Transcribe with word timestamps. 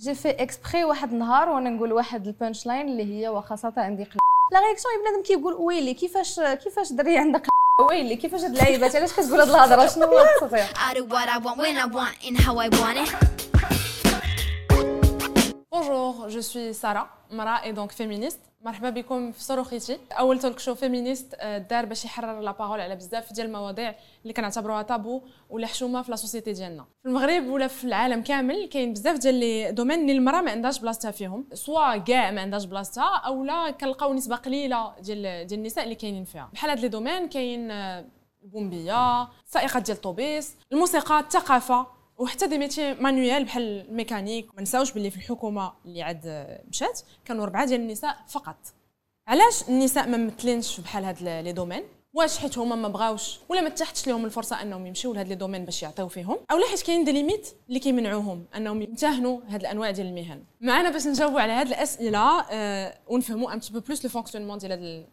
جي 0.00 0.14
في 0.14 0.30
اكسبري 0.30 0.84
واحد 0.84 1.12
النهار 1.12 1.48
وأنا 1.48 1.70
نقول 1.70 1.92
واحد 1.92 2.26
البانش 2.26 2.66
لاين 2.66 2.88
اللي 2.88 3.04
هي 3.04 3.28
وخاصه 3.28 3.72
عندي 3.76 4.04
قل... 4.04 4.18
لا 4.52 4.60
رياكسيون 4.60 4.94
بنادم 5.00 5.22
كيقول 5.22 5.54
ويلي 5.54 5.94
كيفاش 5.94 6.40
كيفاش 6.40 6.92
دري 6.92 7.18
عندك 7.18 7.48
ويلي 7.90 8.16
كيفاش 8.16 8.40
هاد 8.40 8.50
اللعيبات 8.50 8.96
علاش 8.96 9.12
كتقول 9.12 9.40
هاد 9.40 9.48
الهضرة؟ 9.48 9.86
شنو 9.86 10.06
هو 10.06 10.18
التطير 10.18 10.64
I 10.64 10.94
do 10.94 11.04
what 11.04 11.28
I 11.28 11.38
want 11.44 11.58
when 11.58 11.76
I 11.76 11.86
want 11.96 12.16
and 12.28 12.36
how 12.40 12.58
I 12.58 12.68
want 12.68 12.98
it. 13.04 13.10
Bonjour, 15.72 16.28
je 16.28 16.40
suis 16.40 16.74
Sarah, 16.74 17.06
مرأة 17.30 17.60
et 17.64 17.72
donc 17.72 17.92
féministe. 17.92 18.49
مرحبا 18.60 18.90
بكم 18.90 19.32
في 19.32 19.42
صاروخيتي 19.42 19.98
أول 20.12 20.40
توك 20.40 20.58
شو 20.58 20.74
فيمينيست 20.74 21.34
آه، 21.38 21.58
دار 21.58 21.84
باش 21.84 22.04
يحرر 22.04 22.40
لا 22.40 22.50
بارول 22.52 22.80
على 22.80 22.96
بزاف 22.96 23.32
ديال 23.32 23.46
المواضيع 23.46 23.94
اللي 24.22 24.32
كنعتبروها 24.32 24.82
طابو 24.82 25.22
ولا 25.50 25.66
حشومة 25.66 26.02
في 26.02 26.10
la 26.10 26.16
société 26.16 26.52
ديالنا. 26.52 26.84
في 27.02 27.08
المغرب 27.08 27.46
ولا 27.46 27.66
في 27.66 27.84
العالم 27.84 28.22
كامل 28.22 28.68
كاين 28.68 28.92
بزاف 28.92 29.18
ديال 29.18 29.34
les 29.34 29.72
domaines 29.72 30.00
اللي 30.00 30.12
المرأة 30.12 30.40
ما 30.40 30.50
عندهاش 30.50 30.78
بلاصتها 30.78 31.10
فيهم. 31.10 31.46
سوا 31.54 31.96
كاع 31.96 32.30
ما 32.30 32.40
عندهاش 32.40 32.64
بلاصتها 32.64 33.16
اولا 33.16 33.70
كنلقاو 33.70 34.14
نسبة 34.14 34.36
قليلة 34.36 34.92
ديال 35.00 35.46
ديال 35.46 35.60
النساء 35.60 35.84
اللي 35.84 35.94
كاينين 35.94 36.24
فيها. 36.24 36.50
بحال 36.52 36.70
هاد 36.70 36.80
les 36.80 36.88
domaines 36.88 37.28
كاين 37.28 37.70
آه، 37.70 38.04
ال 38.42 38.51
pompiers 38.51 39.22
السائقات 39.46 39.82
ديال 39.82 39.96
الطوبيس 39.96 40.56
الموسيقى 40.72 41.20
الثقافة. 41.20 41.99
وحتى 42.20 42.46
des 42.46 42.58
métiers 42.58 42.94
manuels 42.94 43.44
بحال 43.44 43.62
الميكانيك 43.62 44.54
ما 44.56 44.62
نساوش 44.62 44.92
باللي 44.92 45.10
في 45.10 45.16
الحكومة 45.16 45.72
اللي 45.84 46.02
عاد 46.02 46.46
مشات 46.68 47.00
كانوا 47.24 47.44
ربعة 47.44 47.66
ديال 47.66 47.80
النساء 47.80 48.16
فقط. 48.28 48.56
علاش 49.28 49.68
النساء 49.68 50.08
ما 50.08 50.16
ممثلينش 50.16 50.80
بحال 50.80 51.04
هاد 51.04 51.22
les 51.22 51.52
domaines؟ 51.52 51.82
واش 52.12 52.38
حيت 52.38 52.58
هما 52.58 52.76
ما 52.76 52.88
بغاوش؟ 52.88 53.38
ولا 53.48 53.60
ما 53.60 53.68
تحتش 53.68 54.08
لهم 54.08 54.24
الفرصة 54.24 54.62
أنهم 54.62 54.86
يمشيو 54.86 55.12
لهاد 55.14 55.28
les 55.28 55.34
domaines 55.34 55.64
باش 55.64 55.82
يعطيو 55.82 56.08
فيهم؟ 56.08 56.38
اولا 56.50 56.66
حيت 56.66 56.82
كاين 56.82 57.04
des 57.04 57.12
limites 57.12 57.48
اللي 57.68 57.80
كيمنعوهم 57.80 58.44
أنهم 58.56 58.82
يمتهنوا 58.82 59.40
هاد 59.48 59.60
الأنواع 59.60 59.90
ديال 59.90 60.06
المهن. 60.06 60.44
معنا 60.60 60.90
باش 60.90 61.06
نجاوبوا 61.06 61.40
على 61.40 61.52
هاد 61.52 61.66
الأسئلة 61.66 62.40
آه 62.50 62.98
ونفهموا 63.08 63.52
un 63.52 63.60
peu 63.72 63.80
plus 63.80 64.04
le 64.04 64.10
fonctionnement 64.10 64.58
ديال 64.58 64.72
هاد 64.72 65.06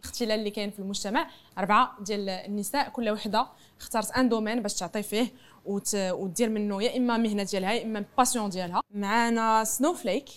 الاختلال 0.00 0.38
اللي 0.38 0.50
كاين 0.50 0.70
في 0.70 0.78
المجتمع. 0.78 1.30
أربعة 1.58 1.96
ديال 2.00 2.28
النساء 2.28 2.88
كل 2.88 3.10
وحدة 3.10 3.46
اختارت 3.80 4.10
un 4.10 4.28
domaine 4.28 4.62
باش 4.62 4.74
تعطي 4.74 5.02
فيه. 5.02 5.32
ودير 5.94 6.48
منه 6.48 6.82
يا 6.82 6.96
إما 6.96 7.16
مهنة 7.16 7.42
ديالها 7.42 7.72
يا 7.72 7.82
إما 7.82 8.04
passion 8.18 8.50
ديالها. 8.50 8.80
معنا 8.90 9.64
Snowflake 9.64 10.28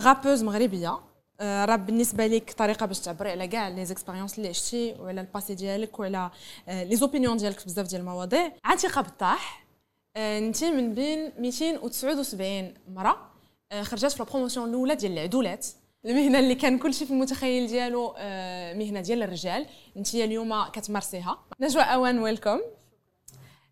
rappeuse 0.00 0.42
مغربية. 0.44 1.00
آه، 1.40 1.64
الراب 1.64 1.76
بالنسبة 1.76 2.26
لك 2.26 2.52
طريقة 2.52 2.86
باش 2.86 3.00
تعبري 3.00 3.30
على 3.30 3.48
كاع 3.48 3.68
les 3.68 3.84
expériences 3.84 4.38
اللي 4.38 4.48
عشتي 4.48 4.94
وعلى 5.00 5.20
ال 5.20 5.26
passé 5.26 5.54
ديالك 5.54 6.00
وعلى 6.00 6.30
آه، 6.68 6.84
les 6.84 6.96
opinions 6.96 7.36
ديالك 7.36 7.58
في 7.58 7.64
بزاف 7.66 7.86
ديال 7.86 8.00
المواضيع. 8.00 8.52
عتيقة 8.64 9.00
بالطاح. 9.00 9.66
آه، 10.16 10.38
انت 10.38 10.64
من 10.64 10.94
بين 10.94 11.32
279 11.38 12.74
مراه 12.88 13.16
آه، 13.72 13.82
خرجت 13.82 14.12
في 14.12 14.20
ال 14.20 14.25
promotion 14.25 14.68
الأولى 14.68 14.94
ديال 14.94 15.12
العدولات. 15.12 15.66
المهنة 16.06 16.38
اللي 16.38 16.54
كان 16.54 16.78
كلشي 16.78 17.06
في 17.06 17.10
المتخيل 17.10 17.66
ديالو 17.66 18.14
آه، 18.18 18.74
مهنة 18.74 19.00
ديال 19.00 19.22
الرجال. 19.22 19.66
انت 19.96 20.14
اليوم 20.14 20.64
كتمارسيها. 20.64 21.38
نجوى 21.60 21.82
أوان 21.82 22.18
welcome 22.18 22.60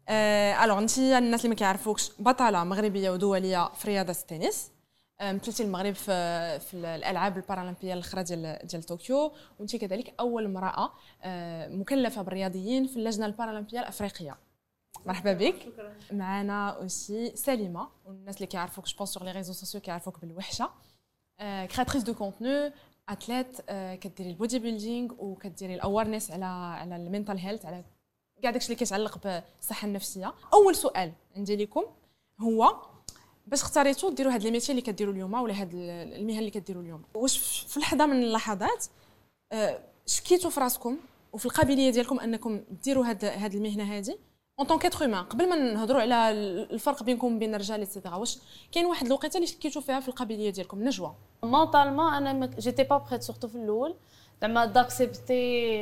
alors 0.09 0.79
انت 0.79 0.99
الناس 0.99 1.41
اللي 1.41 1.49
ما 1.49 1.55
كيعرفوكش 1.55 2.11
بطلة 2.19 2.65
مغربية 2.65 3.11
ودولية 3.11 3.69
في 3.69 3.89
رياضة 3.89 4.13
التنس. 4.13 4.71
آه، 5.21 5.33
مثلتي 5.33 5.63
المغرب 5.63 5.95
في 5.95 6.59
في 6.61 6.75
الألعاب 6.75 7.37
البارالمبية 7.37 7.95
الأخيرة 7.95 8.23
ديال 8.23 8.59
ديال 8.65 8.83
طوكيو. 8.83 9.33
وانت 9.59 9.77
كذلك 9.77 10.15
أول 10.21 10.45
امرأة 10.45 10.93
آه، 11.23 11.69
مكلفة 11.69 12.23
بالرياضيين 12.23 12.87
في 12.87 12.97
اللجنة 12.97 13.27
البارالمبية 13.27 13.81
الأفريقية. 13.81 14.37
مرحبا 15.07 15.33
بك. 15.33 15.55
معنا 16.13 16.71
aussi 16.71 17.37
سليمة. 17.37 17.89
والناس 18.05 18.37
اللي 18.37 18.47
كيعرفوك 18.47 18.87
je 18.87 18.97
pense 18.97 19.11
sur 19.11 19.25
les 19.25 19.33
réseaux 19.33 19.53
sociaux 19.53 19.81
كيعرفوك 19.81 20.21
بالوحشة. 20.21 20.71
créatrice 21.41 22.03
de 22.03 22.15
contenu 22.15 22.73
athlète 23.09 23.61
كديري 24.03 24.31
ال 24.31 24.59
bodybuilding 24.59 25.15
وكديري 25.19 25.75
ال 25.75 25.80
awareness 25.80 26.31
على 26.31 26.45
على 26.45 26.97
ال 26.97 27.03
mental 27.03 27.39
health 27.39 27.67
على 27.67 27.85
كاع 28.43 28.51
داكشي 28.51 28.67
اللي 28.67 28.77
كيتعلق 28.77 29.19
بالصحة 29.19 29.87
النفسية. 29.87 30.35
أول 30.55 30.75
سؤال 30.75 31.13
عندي 31.37 31.57
لكم 31.57 31.85
هو 32.41 32.77
باش 33.47 33.63
اختاريتوا 33.63 34.11
ديروا 34.11 34.33
هاد 34.33 34.43
les 34.43 34.51
métiers 34.51 34.73
اللي 34.73 34.83
كديروا 34.83 35.13
اليوم 35.15 35.35
ولا 35.35 35.61
هاد 35.61 35.71
المهن 35.75 36.39
اللي 36.39 36.51
كديروا 36.51 36.83
اليوم؟ 36.83 37.03
واش 37.15 37.39
في 37.69 37.81
لحظة 37.81 38.07
من 38.07 38.23
اللحظات 38.23 38.87
آه، 39.53 39.81
شكيتوا 40.07 40.51
في 40.51 40.61
راسكم 40.61 40.99
وفي 41.33 41.47
القابلية 41.47 41.91
ديالكم 41.91 42.21
أنكم 42.21 42.61
ديروا 42.85 43.07
هاد 43.07 43.25
هاد 43.25 43.55
المهنة 43.55 43.97
هادي 43.97 44.19
en 44.61 44.67
tant 44.67 44.79
qu'humain 45.03 45.25
قبل 45.25 45.49
ما 45.49 45.57
نهضروا 45.57 46.01
على 46.01 46.31
الفرق 46.31 47.03
بينكم 47.03 47.37
وبين 47.37 47.55
الرجال 47.55 47.81
et 47.81 47.89
cetera 47.89 48.15
واش 48.15 48.39
كاين 48.73 48.87
واحد 48.87 49.07
الوقيتة 49.07 49.37
اللي 49.37 49.47
شكيتوا 49.47 49.83
فيها 49.83 50.01
في 50.01 50.09
القابلية 50.09 50.51
ديالكم 50.51 50.85
نجوى؟ 50.85 51.15
mentalement 51.43 52.15
أنا 52.15 52.47
j'étais 52.47 52.83
pas 52.83 52.99
prête 52.99 53.23
surtout 53.23 53.49
في 53.49 53.55
الأول. 53.55 53.97
زعما 54.43 54.65
d'accepter 54.65 55.77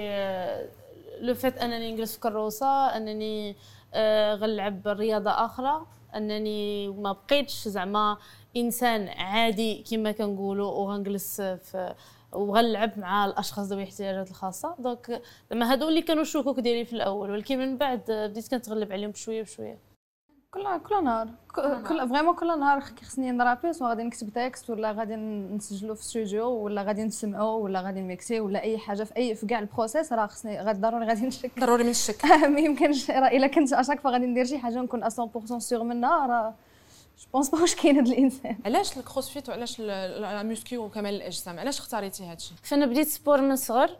le 1.21 1.35
fait 1.35 1.59
أنني 1.59 1.93
نجلس 1.93 2.15
في 2.15 2.21
كروسة 2.21 2.67
أنني 2.97 3.57
آه، 3.95 4.35
غنلعب 4.35 4.89
رياضة 4.89 5.31
آخرى 5.31 5.87
أنني 6.15 6.89
ما 6.89 7.13
بقيتش 7.13 7.69
زعما 7.69 8.19
إنسان 8.57 9.09
عادي 9.09 9.85
كما 9.91 10.13
كنقولوا 10.13 10.71
وغنجلس 10.73 11.41
في 11.41 11.95
وغنلعب 12.33 12.99
مع 12.99 13.25
الأشخاص 13.25 13.67
ذوي 13.67 13.83
الاحتياجات 13.83 14.31
الخاصة. 14.31 14.75
donc 14.79 15.23
زعما 15.51 15.73
هادو 15.73 15.89
اللي 15.89 16.03
كانوا 16.03 16.23
الشكوك 16.23 16.61
ديالي 16.61 16.85
في 16.85 16.93
الأول 16.93 17.31
ولكن 17.31 17.59
من 17.59 17.77
بعد 17.79 18.03
بديت 18.09 18.51
كنتغلب 18.51 18.93
عليهم 18.93 19.11
بشوية 19.11 19.43
بشوية. 19.43 19.94
كل 20.55 20.79
كل 20.79 21.05
نهار. 21.05 21.29
كل 21.89 22.09
vraiment 22.09 22.35
كل 22.35 22.61
نهار. 22.61 22.81
خصني 22.81 23.31
نرابي 23.33 23.73
سواء 23.73 23.89
غادي 23.91 24.03
نكتب 24.03 24.31
texte 24.31 24.71
ولا 24.71 24.93
غادي 24.93 25.17
نسجلو 25.17 25.95
في 25.95 26.01
استوديو 26.03 26.49
ولا 26.49 26.83
غادي 26.83 27.05
نسمعو 27.05 27.61
ولا 27.61 27.81
غادي 27.81 28.01
نميكسي 28.01 28.41
ولا 28.41 28.63
أي 28.63 28.79
حاجة 28.79 29.05
في 29.05 29.17
اي 29.17 29.35
في 29.35 29.47
كاع 29.47 29.59
ال 29.59 29.65
process 29.66 30.13
راه 30.13 30.27
خصني 30.27 30.61
غادي 30.61 30.81
ضروري 30.81 31.07
غادي 31.07 31.27
نشك. 31.27 31.61
ضروري 31.61 31.85
من 31.85 31.91
الشك. 31.91 32.25
ما 32.55 32.61
يمكنش. 32.61 33.11
راه 33.11 33.29
إلا 33.29 33.47
كنت 33.47 33.73
à 33.73 33.77
chaque 33.77 34.01
fois 34.01 34.11
غادي 34.11 34.27
ندير 34.27 34.45
شي 34.45 34.59
حاجة 34.59 34.79
نكون 34.83 35.05
100% 35.11 35.59
sûr 35.59 35.83
منها 35.83 36.27
راه 36.27 36.55
je 37.19 37.27
pense 37.33 37.51
pas 37.51 37.61
واش 37.61 37.75
كاين 37.75 37.97
هاد 37.97 38.07
الإنسان. 38.07 38.57
علاش 38.67 38.99
ال 38.99 39.04
crossfit 39.04 39.49
وعلاش 39.49 39.77
ال 39.81 39.97
muscu 39.97 40.79
وكمال 40.79 41.15
الأجسام؟ 41.15 41.59
علاش 41.59 41.79
اختاريتي 41.79 42.25
هادشي؟ 42.25 42.53
فانا 42.63 42.87
بديت 42.87 43.09
sport 43.09 43.41
من 43.41 43.57
صغر. 43.57 43.91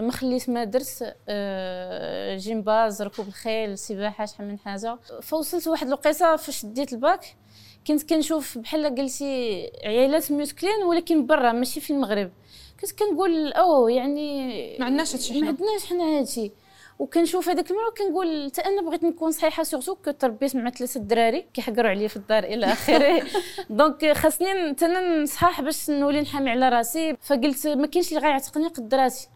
ما 0.00 0.12
خليت 0.12 0.50
ما 0.50 0.64
درت 0.64 1.16
آه، 1.28 2.36
جمباز 2.36 3.02
ركوب 3.02 3.28
الخيل 3.28 3.78
سباحة 3.78 4.26
شحال 4.26 4.48
من 4.48 4.58
حاجة. 4.58 4.98
فوصلت 5.22 5.68
واحد 5.68 5.86
الوقيتة 5.86 6.36
فاش 6.36 6.66
ديت 6.66 6.92
الباك 6.92 7.36
كنت 7.86 8.10
كنشوف 8.10 8.58
بحال 8.58 8.94
قلتي 8.94 9.70
عيالات 9.84 10.32
مسكلين 10.32 10.82
ولكن 10.82 11.26
برا 11.26 11.52
ماشي 11.52 11.80
في 11.80 11.92
المغرب. 11.92 12.30
كنت 12.80 12.92
كنقول 12.92 13.52
أو 13.52 13.88
يعني 13.88 14.48
ما 14.78 14.84
عندناش 14.86 15.14
هادشي 15.14 15.40
ما 15.40 15.46
عندناش 15.48 15.86
حنا 15.86 16.18
هادشي. 16.18 16.52
وكنشوف 16.98 17.48
هذاك 17.48 17.70
المرة 17.70 17.88
وكنقول 17.88 18.50
حتى 18.50 18.60
أنا 18.60 18.82
بغيت 18.82 19.04
نكون 19.04 19.30
صحيحة 19.30 19.62
surtout 19.62 19.94
كتربيت 19.94 20.56
مع 20.56 20.70
ثلاثة 20.70 21.00
الدراري 21.00 21.46
كيحقروا 21.54 21.90
عليا 21.90 22.08
في 22.08 22.16
الدار 22.16 22.44
إلى 22.44 22.66
آخره. 22.66 23.22
donc 23.70 24.12
خاصني 24.12 24.68
حتى 24.70 24.86
أنا 24.86 25.22
نصحاح 25.22 25.60
باش 25.60 25.90
نولي 25.90 26.20
نحامي 26.20 26.50
على 26.50 26.68
راسي. 26.68 27.16
فقلت 27.22 27.66
ما 27.66 27.86
كاينش 27.86 28.08
اللي 28.08 28.20
غيعتقني 28.20 28.68
قد 28.68 28.94
راسي. 28.94 29.28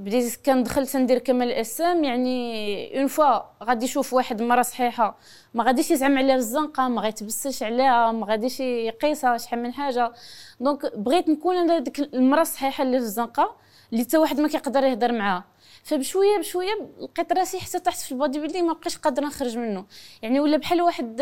بديت 0.00 0.46
كندخل 0.46 0.86
تندير 0.86 1.18
كمال 1.18 1.48
الاجسام 1.48 2.04
يعني 2.04 2.98
une 2.98 3.06
fois 3.06 3.40
غادي 3.64 3.84
يشوف 3.84 4.12
واحد 4.12 4.42
مرة 4.42 4.62
صحيحة 4.62 5.18
ما 5.54 5.64
غاديش 5.64 5.90
يزعم 5.90 6.18
عليها 6.18 6.36
بالزنقة 6.36 6.88
ما 6.88 7.00
غيتبسش 7.00 7.62
عليها 7.62 8.12
ما 8.12 8.26
غاديش 8.26 8.60
يقيسها 8.60 9.36
شحال 9.36 9.62
من 9.62 9.72
حاجة. 9.72 10.12
donc 10.60 10.96
بغيت 10.96 11.28
نكون 11.28 11.56
أنا 11.56 11.78
ديك 11.78 11.98
المرة 11.98 12.40
الصحيحه 12.40 12.82
اللي 12.82 12.98
في 12.98 13.04
الزنقة 13.04 13.56
اللي 13.92 14.04
حتى 14.04 14.18
واحد 14.18 14.40
ما 14.40 14.48
كيقدر 14.48 14.84
يهضر 14.84 15.12
معاها. 15.12 15.44
فبشوية 15.82 16.38
بشوية 16.38 16.88
لقيت 17.00 17.32
راسي 17.32 17.60
حتى 17.60 17.78
طحت 17.78 18.00
في 18.00 18.12
ال 18.12 18.40
bodybuilding 18.40 18.66
ما 18.66 18.72
بقيتش 18.72 18.98
قادرة 18.98 19.26
نخرج 19.26 19.58
منه. 19.58 19.84
يعني 20.22 20.40
ولا 20.40 20.56
بحال 20.56 20.82
واحد 20.82 21.16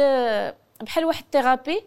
بحال 0.83 1.05
واحد 1.05 1.25
thérapie 1.33 1.83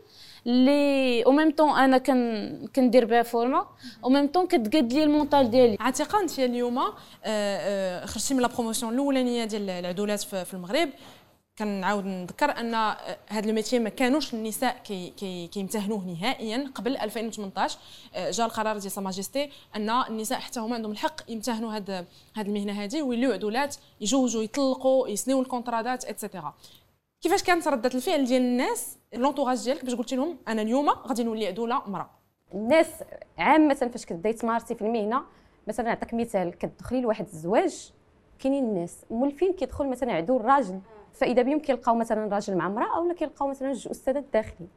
اللي 0.47 1.23
au 1.25 1.31
même 1.31 1.51
temps 1.51 1.69
أنا 1.69 1.97
كن 1.97 2.67
كندير 2.75 3.05
بها 3.05 3.23
فورما 3.23 3.67
au 4.03 4.09
même 4.09 4.27
temps 4.27 4.47
كتقاد 4.47 4.93
لي 4.93 5.03
ال 5.03 5.10
mental 5.10 5.49
ديالي. 5.49 5.77
عتيقة 5.79 6.19
أنت 6.19 6.39
اليوم 6.39 6.77
آه، 6.79 6.93
آه، 7.25 8.05
خرجتي 8.05 8.33
من 8.33 8.41
la 8.41 8.47
promotion 8.47 8.93
الأولانية 8.93 9.45
ديال 9.45 9.69
العدولات 9.69 10.21
في 10.21 10.53
المغرب. 10.53 10.89
كنعاود 11.61 12.05
نذكر 12.05 12.51
أن 12.57 12.73
آه، 12.73 12.97
هاد 13.29 13.45
ال 13.47 13.52
métier 13.52 13.79
ما 13.79 13.89
كانوش 13.89 14.33
النساء 14.33 14.77
كي 14.83 15.09
كي 15.09 15.47
كيمتهنوه 15.47 16.05
نهائيا 16.05 16.71
قبل 16.75 16.97
2018 16.97 17.77
آه، 18.15 18.31
جاء 18.31 18.45
القرار 18.45 18.77
ديال 18.77 19.03
ماجيستي 19.03 19.49
أن 19.75 19.89
النساء 19.89 20.39
حتى 20.39 20.59
هما 20.59 20.75
عندهم 20.75 20.91
الحق 20.91 21.31
يمتهنوا 21.31 21.75
هاد 21.75 22.05
هاد 22.35 22.47
المهنة 22.47 22.83
هادي 22.83 23.01
ويوليو 23.01 23.31
عدولات 23.31 23.75
يجوجوا 24.01 24.43
يطلقوا 24.43 25.07
يسنيو 25.07 25.41
الكونترادات 25.41 26.05
et 26.05 26.17
cetera 26.17 26.53
كيفاش 27.21 27.43
كانت 27.43 27.67
ردة 27.67 27.91
الفعل 27.95 28.25
ديال 28.25 28.41
الناس 28.41 28.97
l'entourage 29.13 29.63
ديالك 29.63 29.85
باش 29.85 29.95
قلتي 29.95 30.15
لهم 30.15 30.37
أنا 30.47 30.61
اليوم 30.61 30.89
غادي 30.89 31.23
نولي 31.23 31.47
عدولة 31.47 31.85
امراه 31.87 32.09
الناس 32.53 32.87
عامه 33.37 33.73
فاش 33.73 34.05
كتبداي 34.05 34.33
تمارسي 34.33 34.75
في 34.75 34.81
المهنة 34.81 35.23
مثلا 35.67 35.85
نعطيك 35.85 36.13
مثال 36.13 36.57
كتدخلي 36.57 37.01
لواحد 37.01 37.25
الزواج 37.25 37.91
كاينين 38.39 38.63
الناس 38.63 39.05
مولفين 39.11 39.53
كيدخل 39.53 39.87
مثلا 39.87 40.13
عدو 40.13 40.37
الراجل 40.37 40.79
فإذا 41.13 41.41
بهم 41.41 41.59
كيلقاو 41.59 41.95
مثلا 41.95 42.35
راجل 42.35 42.55
مع 42.55 42.67
امرأة 42.67 42.97
اولا 42.97 43.13
كيلقاو 43.13 43.47
مثلا 43.47 43.73
جوج 43.73 43.87
أستاذات 43.87 44.25
داخلين. 44.33 44.69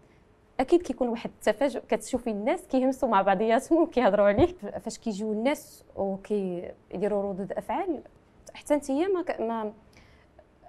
أكيد 0.61 0.83
كيكون 0.83 1.09
واحد 1.09 1.31
التفاجؤ 1.31 1.81
كتشوفي 1.89 2.31
الناس 2.31 2.67
كيهمسوا 2.67 3.09
مع 3.09 3.23
بعضياتهم 3.23 3.83
وكيهضروا 3.83 4.27
عليك. 4.27 4.57
فاش 4.85 4.99
كيجيو 4.99 5.33
الناس 5.33 5.85
وكيديروا 5.97 7.31
ردود 7.31 7.53
أفعال 7.53 8.03
حتى 8.55 8.75
انت 8.75 8.91
ما, 8.91 9.23
ك... 9.23 9.41
ما 9.41 9.73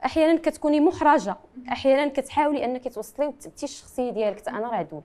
أحيانا 0.05 0.39
كتكوني 0.39 0.79
محرجة. 0.79 1.35
أحيانا 1.71 2.07
كتحاولي 2.07 2.65
انك 2.65 2.93
توصلي 2.93 3.27
وتثبتي 3.27 3.65
الشخصية 3.65 4.11
ديالك 4.11 4.49
أنا 4.49 4.67
عدول 4.67 5.01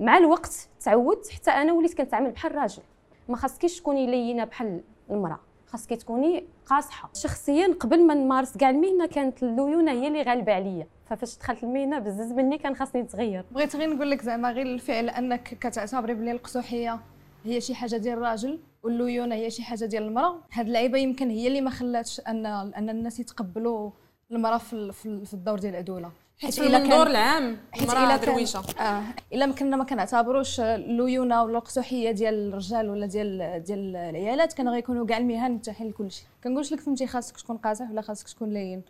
مع 0.00 0.18
الوقت 0.18 0.68
تعودت 0.80 1.28
حتى 1.28 1.50
أنا 1.50 1.72
وليت 1.72 1.94
كنتعامل 1.94 2.30
بحال 2.30 2.54
راجل. 2.54 2.82
ما 3.28 3.36
خاصكيش 3.36 3.80
تكوني 3.80 4.06
لينة 4.06 4.44
بحال 4.44 4.80
المرأة. 5.10 5.40
خاصك 5.66 5.94
تكوني 5.94 6.44
قاصحة. 6.66 7.10
شخصيا 7.14 7.74
قبل 7.80 8.06
ما 8.06 8.14
نمارس 8.14 8.56
كاع 8.56 8.70
المهنة 8.70 9.06
كانت 9.06 9.42
الليونة 9.42 9.92
هي 9.92 10.08
اللي 10.08 10.22
غالبة 10.22 10.52
عليا. 10.52 10.86
ففاش 11.10 11.38
دخلت 11.38 11.62
المهنة 11.64 11.98
بزز 11.98 12.32
مني 12.32 12.58
كان 12.58 12.76
خاصني 12.76 13.02
نتغير. 13.02 13.44
بغيت 13.52 13.76
غير 13.76 13.94
نقول 13.94 14.10
لك 14.10 14.22
زعما 14.22 14.50
غير 14.50 14.66
الفعل 14.66 15.08
انك 15.08 15.42
كتعتبري 15.42 16.14
بلي 16.14 16.32
القصوحية 16.32 17.00
هي 17.44 17.60
شي 17.60 17.74
حاجة 17.74 17.96
ديال 17.96 18.18
الراجل 18.18 18.60
والليونة 18.82 19.34
هي 19.34 19.50
شي 19.50 19.62
حاجة 19.62 19.84
ديال 19.84 20.02
المرأة. 20.02 20.40
هاد 20.52 20.66
اللعيبة 20.66 20.98
يمكن 20.98 21.30
هي 21.30 21.46
اللي 21.46 21.60
ما 21.60 21.70
خلاتش 21.70 22.20
ان 22.20 22.46
أن 22.46 22.90
الناس 22.90 23.20
يتقبلوا 23.20 23.90
المرأة 24.30 24.58
في, 24.58 24.92
في, 25.24 25.34
الدور 25.34 25.58
ديال 25.58 25.72
العدولة. 25.72 26.10
حيت 26.38 26.54
في 26.54 26.66
المنظور 26.66 27.06
العام 27.06 27.58
حيت 27.72 27.90
إلا 27.90 28.16
درويشة. 28.16 28.62
آه 28.80 29.02
إلا 29.32 29.46
ما 29.46 29.54
كنا 29.54 29.76
ما 29.76 29.84
كنعتبروش 29.84 30.60
الليونة 30.60 31.42
ولا 31.42 31.58
القسوحيه 31.58 32.10
ديال 32.10 32.48
الرجال 32.48 32.90
ولا 32.90 33.06
ديال 33.06 33.62
ديال 33.62 33.96
العيالات 33.96 34.52
كان 34.52 34.68
غيكونوا 34.68 35.06
كاع 35.06 35.18
المهن 35.18 35.52
متاحين 35.52 35.88
لكلشي. 35.88 36.24
كنقولش 36.44 36.72
لك 36.72 36.80
فهمتي 36.80 37.06
خاصك 37.06 37.36
تكون 37.36 37.56
قاصح 37.56 37.90
ولا 37.90 38.02
خاصك 38.02 38.28
تكون 38.28 38.52
لين. 38.52 38.82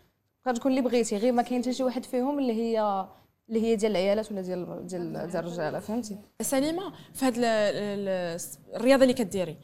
تقدر 0.43 0.57
تكون 0.57 0.71
اللي 0.71 0.81
بغيتي 0.81 1.17
غير 1.17 1.31
ما 1.33 1.41
كاين 1.41 1.61
حتى 1.61 1.73
شي 1.73 1.83
واحد 1.83 2.05
فيهم 2.05 2.39
اللي 2.39 2.53
هي 2.53 3.05
اللي 3.49 3.61
هي 3.61 3.75
ديال 3.75 3.91
العيالات 3.91 4.31
ولا 4.31 4.41
ديال 4.41 4.87
ديال 4.87 5.13
ديال 5.13 5.35
الرجالة 5.35 5.79
فهمتي؟ 5.79 6.17
سليمة 6.41 6.93
في 7.13 7.25
هذه 7.25 7.35
الرياضة 8.75 9.03
اللي 9.03 9.13
كديري 9.13 9.57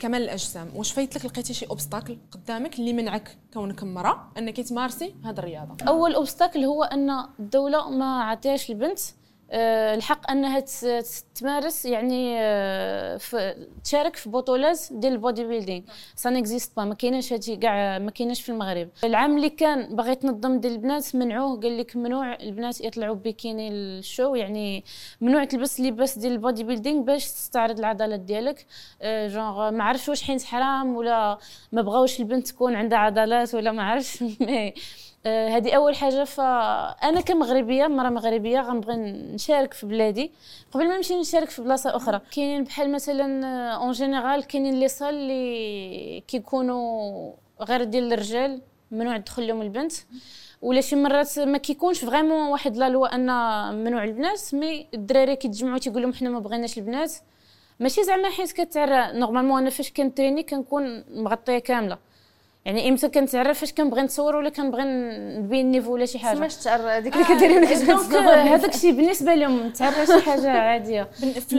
كمال 0.00 0.22
الأجسام. 0.22 0.70
واش 0.76 0.92
فايت 0.92 1.16
لك 1.16 1.24
لقيتي 1.24 1.54
شي 1.54 1.66
obstacle 1.66 2.18
قدامك 2.30 2.78
اللي 2.78 2.92
منعك 2.92 3.36
كونك 3.52 3.82
امراه 3.82 4.32
أنك 4.38 4.60
تمارسي 4.60 5.14
هذه 5.24 5.38
الرياضة؟ 5.38 5.84
أول 5.88 6.14
obstacle 6.14 6.64
هو 6.64 6.82
أن 6.84 7.10
الدولة 7.40 7.90
ما 7.90 8.22
عطيهاش 8.22 8.70
البنت 8.70 8.98
آه، 9.00 9.21
الحق 9.52 10.30
أنها 10.30 10.64
تمارس 11.34 11.84
يعني 11.84 12.36
آه، 12.40 13.20
تشارك 13.84 14.16
في 14.16 14.30
بطولات 14.30 14.80
ديال 14.90 15.12
ال 15.12 15.44
bodybuilding. 15.44 15.82
ça 16.16 16.30
n'existe 16.30 16.76
pas 16.76 16.84
ما 16.84 16.94
كايناش 16.94 17.32
هادشي 17.32 17.56
كاع 17.56 17.98
ما 17.98 18.10
كايناش 18.10 18.42
في 18.42 18.48
المغرب. 18.48 18.88
العام 19.04 19.36
اللي 19.36 19.50
كان 19.50 19.96
باغي 19.96 20.14
تنظم 20.14 20.60
ديال 20.60 20.72
البنات 20.72 21.16
منعوه. 21.16 21.60
قال 21.60 21.78
لك 21.78 21.96
ممنوع 21.96 22.34
البنات 22.34 22.80
يطلعوا 22.80 23.14
bikini 23.14 23.68
ال 23.68 23.81
show 23.81 24.34
يعني 24.34 24.84
ممنوع 25.20 25.44
تلبس 25.44 25.80
لباس 25.80 26.18
ديال 26.18 26.32
ال 26.32 26.64
bodybuilding 26.64 27.02
باش 27.02 27.24
تستعرض 27.24 27.78
العضلات 27.78 28.20
ديالك. 28.20 28.66
جونغ 29.04 29.70
ما 29.70 29.84
عرفتش 29.84 30.08
واش 30.08 30.22
حين 30.22 30.40
حرام 30.40 30.96
ولا 30.96 31.38
ما 31.72 31.82
بغاوش 31.82 32.20
البنت 32.20 32.48
تكون 32.48 32.74
عندها 32.74 32.98
عضلات 32.98 33.54
ولا 33.54 33.72
ما 33.72 33.82
آه، 33.92 34.72
هذه 35.26 35.72
أول 35.76 35.96
حاجة. 35.96 36.24
فانا 36.24 37.20
كمغربية 37.20 37.86
مراه 37.86 38.10
مغربية 38.10 38.60
غنبغي 38.60 38.96
نشارك 39.34 39.74
في 39.74 39.86
بلادي. 39.86 40.32
قبل 40.72 40.88
ما 40.88 40.96
نمشي 40.96 41.20
نشارك 41.20 41.50
في 41.50 41.62
بلاصة 41.62 41.96
أخرى 41.96 42.20
كاينين 42.36 42.64
بحال 42.64 42.92
مثلا 42.92 43.24
en 43.74 43.88
آه، 43.88 43.92
général 43.92 44.44
كاينين 44.44 44.80
les 44.80 44.88
salles 44.88 45.14
اللي 45.14 46.20
كيكونوا 46.28 47.32
غير 47.60 47.84
ديال 47.84 48.12
الرجال 48.12 48.60
ممنوع 48.90 49.16
تدخل 49.16 49.46
لهم 49.46 49.62
البنت. 49.62 49.92
ولا 50.62 50.80
شي 50.80 50.96
مرات 50.96 51.38
ما 51.38 51.58
كيكونش 51.58 52.04
vraiment 52.04 52.48
واحد 52.48 52.76
la 52.76 52.88
loi 52.88 53.14
أن 53.14 53.26
ممنوع 53.74 54.04
البنات 54.04 54.54
mais 54.54 54.86
الدراري 54.94 55.36
كيتجمعوا 55.36 55.78
تيقول 55.78 56.02
لهم 56.02 56.12
حنا 56.14 56.30
ما 56.30 56.38
بغيناش 56.38 56.78
البنات. 56.78 57.12
ماشي 57.80 58.04
زعما 58.04 58.30
حيت 58.30 58.52
كتعرى 58.52 59.18
normalement 59.18 59.60
أنا 59.60 59.70
فاش 59.70 59.92
كنتريني 59.92 60.42
كنكون 60.42 61.04
مغطية 61.08 61.58
كاملة. 61.58 61.98
يعني 62.64 62.88
إمتى 62.88 63.08
كنتعرف 63.08 63.60
فاش 63.60 63.72
كنبغي 63.72 64.02
نتصور 64.02 64.36
ولا 64.36 64.48
كنبغي 64.48 64.82
نبين 64.84 65.66
ال 65.66 65.70
niveau 65.70 65.92
ولا 65.92 66.06
شي 66.06 66.18
حاجة. 66.18 66.36
سماش 66.36 66.56
تعرف 66.56 66.82
هذيك 66.84 67.14
اللي 67.14 67.24
كديري 67.24 67.56
ولا 67.56 67.74
donc 67.74 68.14
هذاك 68.26 68.74
الشيء 68.74 68.92
بالنسبة 68.92 69.34
لهم 69.34 69.70
تعرف 69.70 70.06
شي 70.10 70.22
حاجة 70.30 70.50
عادية. 70.70 71.08
في 71.48 71.56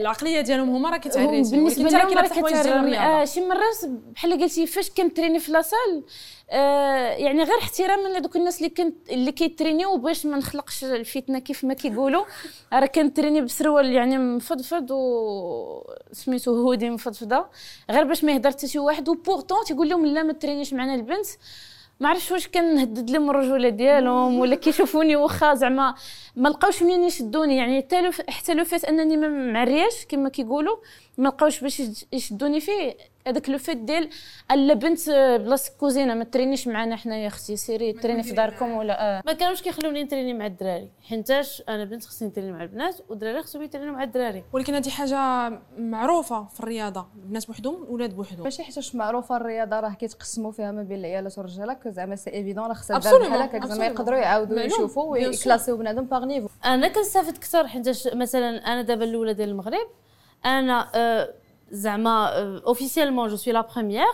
العقلية 0.00 0.40
ديالهم 0.40 0.70
هما 0.76 0.90
راه 0.90 0.96
كيتعريتي 0.96 1.50
بالنسبة 1.56 1.90
لهم 1.90 2.18
راه 2.18 2.22
كيتعرف 2.28 2.66
آه 2.94 3.24
شي 3.24 3.40
مرات 3.40 3.78
بحال 4.14 4.40
قلتي 4.42 4.66
فاش 4.66 4.90
كنتريني 4.90 5.38
في 5.38 5.52
la 5.52 5.67
salle 5.67 6.04
آه 6.50 7.10
يعني 7.10 7.42
غير 7.42 7.58
احتراما 7.58 8.08
لدوك 8.08 8.36
الناس 8.36 8.58
اللي 8.58 8.68
كنت 8.68 9.10
اللي 9.10 9.32
كيترينيو 9.32 9.96
باش 9.96 10.26
ما 10.26 10.36
نخلقش 10.36 10.84
الفتنة 10.84 11.38
كيف 11.38 11.64
ما 11.64 11.74
كيقولوا. 11.74 12.24
راه 12.72 12.86
كنتريني 12.86 13.40
بسروال 13.40 13.92
يعني 13.92 14.18
مفضفض 14.18 14.90
و 14.90 15.92
سميتو 16.12 16.54
هودي 16.62 16.90
مفضفضه 16.90 17.46
غير 17.90 18.04
باش 18.04 18.24
ما 18.24 18.32
يهضر 18.32 18.50
حتى 18.50 18.68
شي 18.68 18.78
واحد 18.78 19.08
و 19.08 19.14
pourtant 19.14 19.58
تيقول 19.66 19.88
لهم 19.88 20.06
لا 20.06 20.22
ما 20.22 20.32
ترينيش 20.32 20.72
معنا 20.74 20.94
البنت. 20.94 21.26
ما 22.00 22.08
عرفتش 22.08 22.32
واش 22.32 22.48
كنهدد 22.48 23.10
لهم 23.10 23.30
الرجولة 23.30 23.68
ديالهم 23.68 24.38
ولا 24.38 24.56
كيشوفوني 24.56 25.16
واخا 25.16 25.54
زعما 25.54 25.94
ما 26.36 26.48
لقاوش 26.48 26.82
منين 26.82 27.04
يشدوني. 27.04 27.56
يعني 27.56 27.86
حتى 28.28 28.54
le 28.54 28.64
fait 28.64 28.84
أنني 28.84 29.16
ما 29.16 29.28
معرياش 29.28 30.06
كما 30.08 30.28
كيقولوا. 30.28 30.76
ما 31.18 31.28
لقاوش 31.28 31.60
باش 31.60 31.82
يشدوني 32.12 32.60
فيه. 32.60 32.96
هذاك 33.26 33.48
le 33.48 33.58
fait 33.58 33.76
ديال 33.76 34.10
ألا 34.50 34.74
بنت 34.74 35.10
بلاصة 35.44 35.72
كوزينة 35.80 36.14
ما 36.14 36.24
ترينيش 36.24 36.68
معنا 36.68 36.96
حنايا 36.96 37.26
أختي 37.26 37.56
سيري 37.56 37.92
تريني 37.92 38.22
في 38.22 38.32
داركم 38.32 38.72
ولا 38.72 39.18
آه. 39.18 39.22
ما 39.26 39.32
كانوش 39.32 39.62
كيخلوني 39.62 40.02
نتريني 40.02 40.34
مع 40.34 40.46
الدراري. 40.46 40.90
حيتاش 41.02 41.62
أنا 41.68 41.84
بنت 41.84 42.04
خصني 42.04 42.28
نتريني 42.28 42.52
مع 42.52 42.62
البنات 42.62 42.96
والدراري 43.08 43.42
خصهم 43.42 43.62
يترينوا 43.62 43.94
مع 43.94 44.02
الدراري. 44.02 44.44
ولكن 44.52 44.74
هذه 44.74 44.88
حاجة 44.88 45.52
معروفة 45.78 46.44
في 46.44 46.60
الرياضة. 46.60 47.06
البنات 47.16 47.46
بوحدهم 47.46 47.74
والولاد 47.74 48.16
بوحدهم. 48.16 48.44
ماشي 48.44 48.62
حيتاش 48.62 48.94
معروفة 48.94 49.36
الرياضة 49.36 49.80
راه 49.80 49.94
كيتقسموا 49.94 50.52
فيها 50.52 50.72
ما 50.72 50.82
بين 50.82 50.98
العيالات 50.98 51.38
والرجاله 51.38 51.76
زعما 51.86 52.16
c'est 52.16 52.30
évident 52.30 52.64
راه 52.64 52.74
خصها 52.74 52.98
بحال 52.98 53.42
هكاك 53.42 53.66
زعما 53.66 53.86
يقدروا 53.86 54.18
يعاوضوا 54.18 54.60
يشوفوا 54.60 55.10
ويكلاسيو 55.10 55.76
بنادم 55.76 56.04
par 56.04 56.24
niveau 56.24 56.48
أنا 56.64 56.88
كنستافد 56.88 57.36
أكثر 57.36 57.66
حيتاش 57.66 58.08
مثلا 58.14 58.72
أنا 58.72 58.82
دابا 58.82 59.04
الأولى 59.04 59.34
ديال 59.34 59.48
المغرب 59.48 59.88
أنا 60.44 60.90
أه 60.94 61.34
زعما 61.70 62.28
officiellement 62.58 63.28
je 63.28 63.36
suis 63.36 63.52
la 63.52 63.60
première 63.74 64.04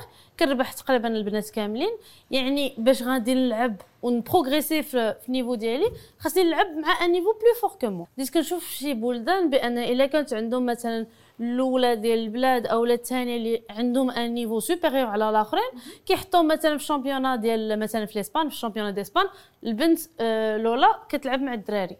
كنربح 0.40 0.72
تقريبا 0.72 1.08
البنات 1.08 1.50
كاملين. 1.50 1.96
يعني 2.30 2.74
باش 2.78 3.02
غادي 3.02 3.34
نلعب 3.34 3.76
ونبروغريسي 4.02 4.82
في 4.82 5.14
ال 5.28 5.32
niveau 5.32 5.54
ديالي 5.54 5.92
خاصني 6.18 6.44
نلعب 6.44 6.66
مع 6.66 7.04
un 7.04 7.12
niveau 7.12 7.32
plus 7.32 7.54
fort 7.60 7.78
que 7.80 7.90
moi 7.90 8.06
بديت 8.18 8.34
كنشوف 8.34 8.70
شي 8.70 8.94
بلدان 8.94 9.50
بأن 9.50 9.78
إلا 9.78 10.06
كانت 10.06 10.34
عندهم 10.34 10.66
مثلا 10.66 11.06
الأولى 11.40 11.96
ديال 11.96 12.18
البلاد 12.18 12.66
أو 12.66 12.84
الثانية 12.84 13.36
اللي 13.36 13.62
عندهم 13.70 14.10
un 14.10 14.34
niveau 14.34 14.60
supérieur 14.60 15.06
على 15.06 15.30
الآخرين 15.30 15.70
كيحطوا 16.06 16.42
مثلا 16.42 16.76
في 16.76 16.82
ال 16.82 16.87
championnat 16.87 17.36
ديال 17.36 17.78
مثلا 17.78 18.06
في 18.06 18.16
الإسبان 18.16 18.48
في 18.48 18.54
ال 18.54 18.57
championnat 18.57 18.90
d'Espagne 18.90 19.26
البنت 19.64 20.00
لولا 20.62 20.98
كتلعب 21.08 21.42
مع 21.42 21.54
الدراري. 21.54 21.96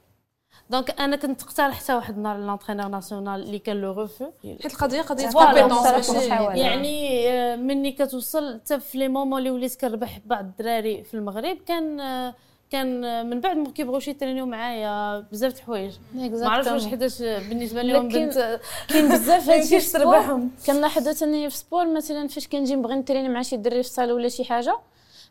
donc 0.71 1.00
أنا 1.00 1.16
كنت 1.16 1.42
اقترح 1.42 1.82
حتى 1.82 1.94
واحد 1.94 2.16
النهار 2.16 2.38
l'entraîneur 2.38 2.88
national 2.88 3.43
اللي 3.42 3.58
كان 3.58 3.80
le 3.81 3.93
refus 3.93 4.31
حيت 4.42 4.66
القضية 4.66 5.02
قضيه 5.02 5.30
compétences 5.31 6.09
يعني 6.54 7.56
مني 7.56 7.92
كتوصل 7.92 8.61
حتى 8.64 8.80
في 8.80 8.99
les 8.99 9.09
moments 9.09 9.38
اللي 9.38 9.50
وليت 9.50 9.80
كنربح 9.80 10.20
بعض 10.26 10.44
الدراري 10.44 11.04
في 11.04 11.14
المغرب 11.14 11.56
كان 11.66 12.00
كان 12.70 13.26
من 13.30 13.40
بعد 13.40 13.56
ما 13.56 13.70
كيبغيوش 13.70 14.08
يترينيو 14.08 14.46
معايا 14.46 15.20
بزاف 15.20 15.52
د 15.52 15.56
الحوايج 15.56 15.92
ما 16.14 16.49
عرفتش 16.50 16.73
واش 16.73 16.87
حيتاش 16.87 17.23
بالنسبة 17.23 17.82
لهم 17.82 18.08
بنت 18.08 18.61
كاين 18.88 19.08
بزاف 19.08 19.50
هادشي 19.50 19.92
تربحهم 19.92 20.50
كنلاحظ 20.66 21.08
حتى 21.08 21.50
في 21.50 21.56
sport 21.57 21.95
مثلا 21.94 22.28
فاش 22.28 22.49
كنجي 22.49 22.75
نبغي 22.76 22.94
نتريني 22.94 23.28
مع 23.28 23.42
شي 23.42 23.56
دري 23.56 23.82
في 23.82 23.88
الصاله 23.88 24.14
ولا 24.14 24.28
شي 24.28 24.44
حاجة 24.44 24.78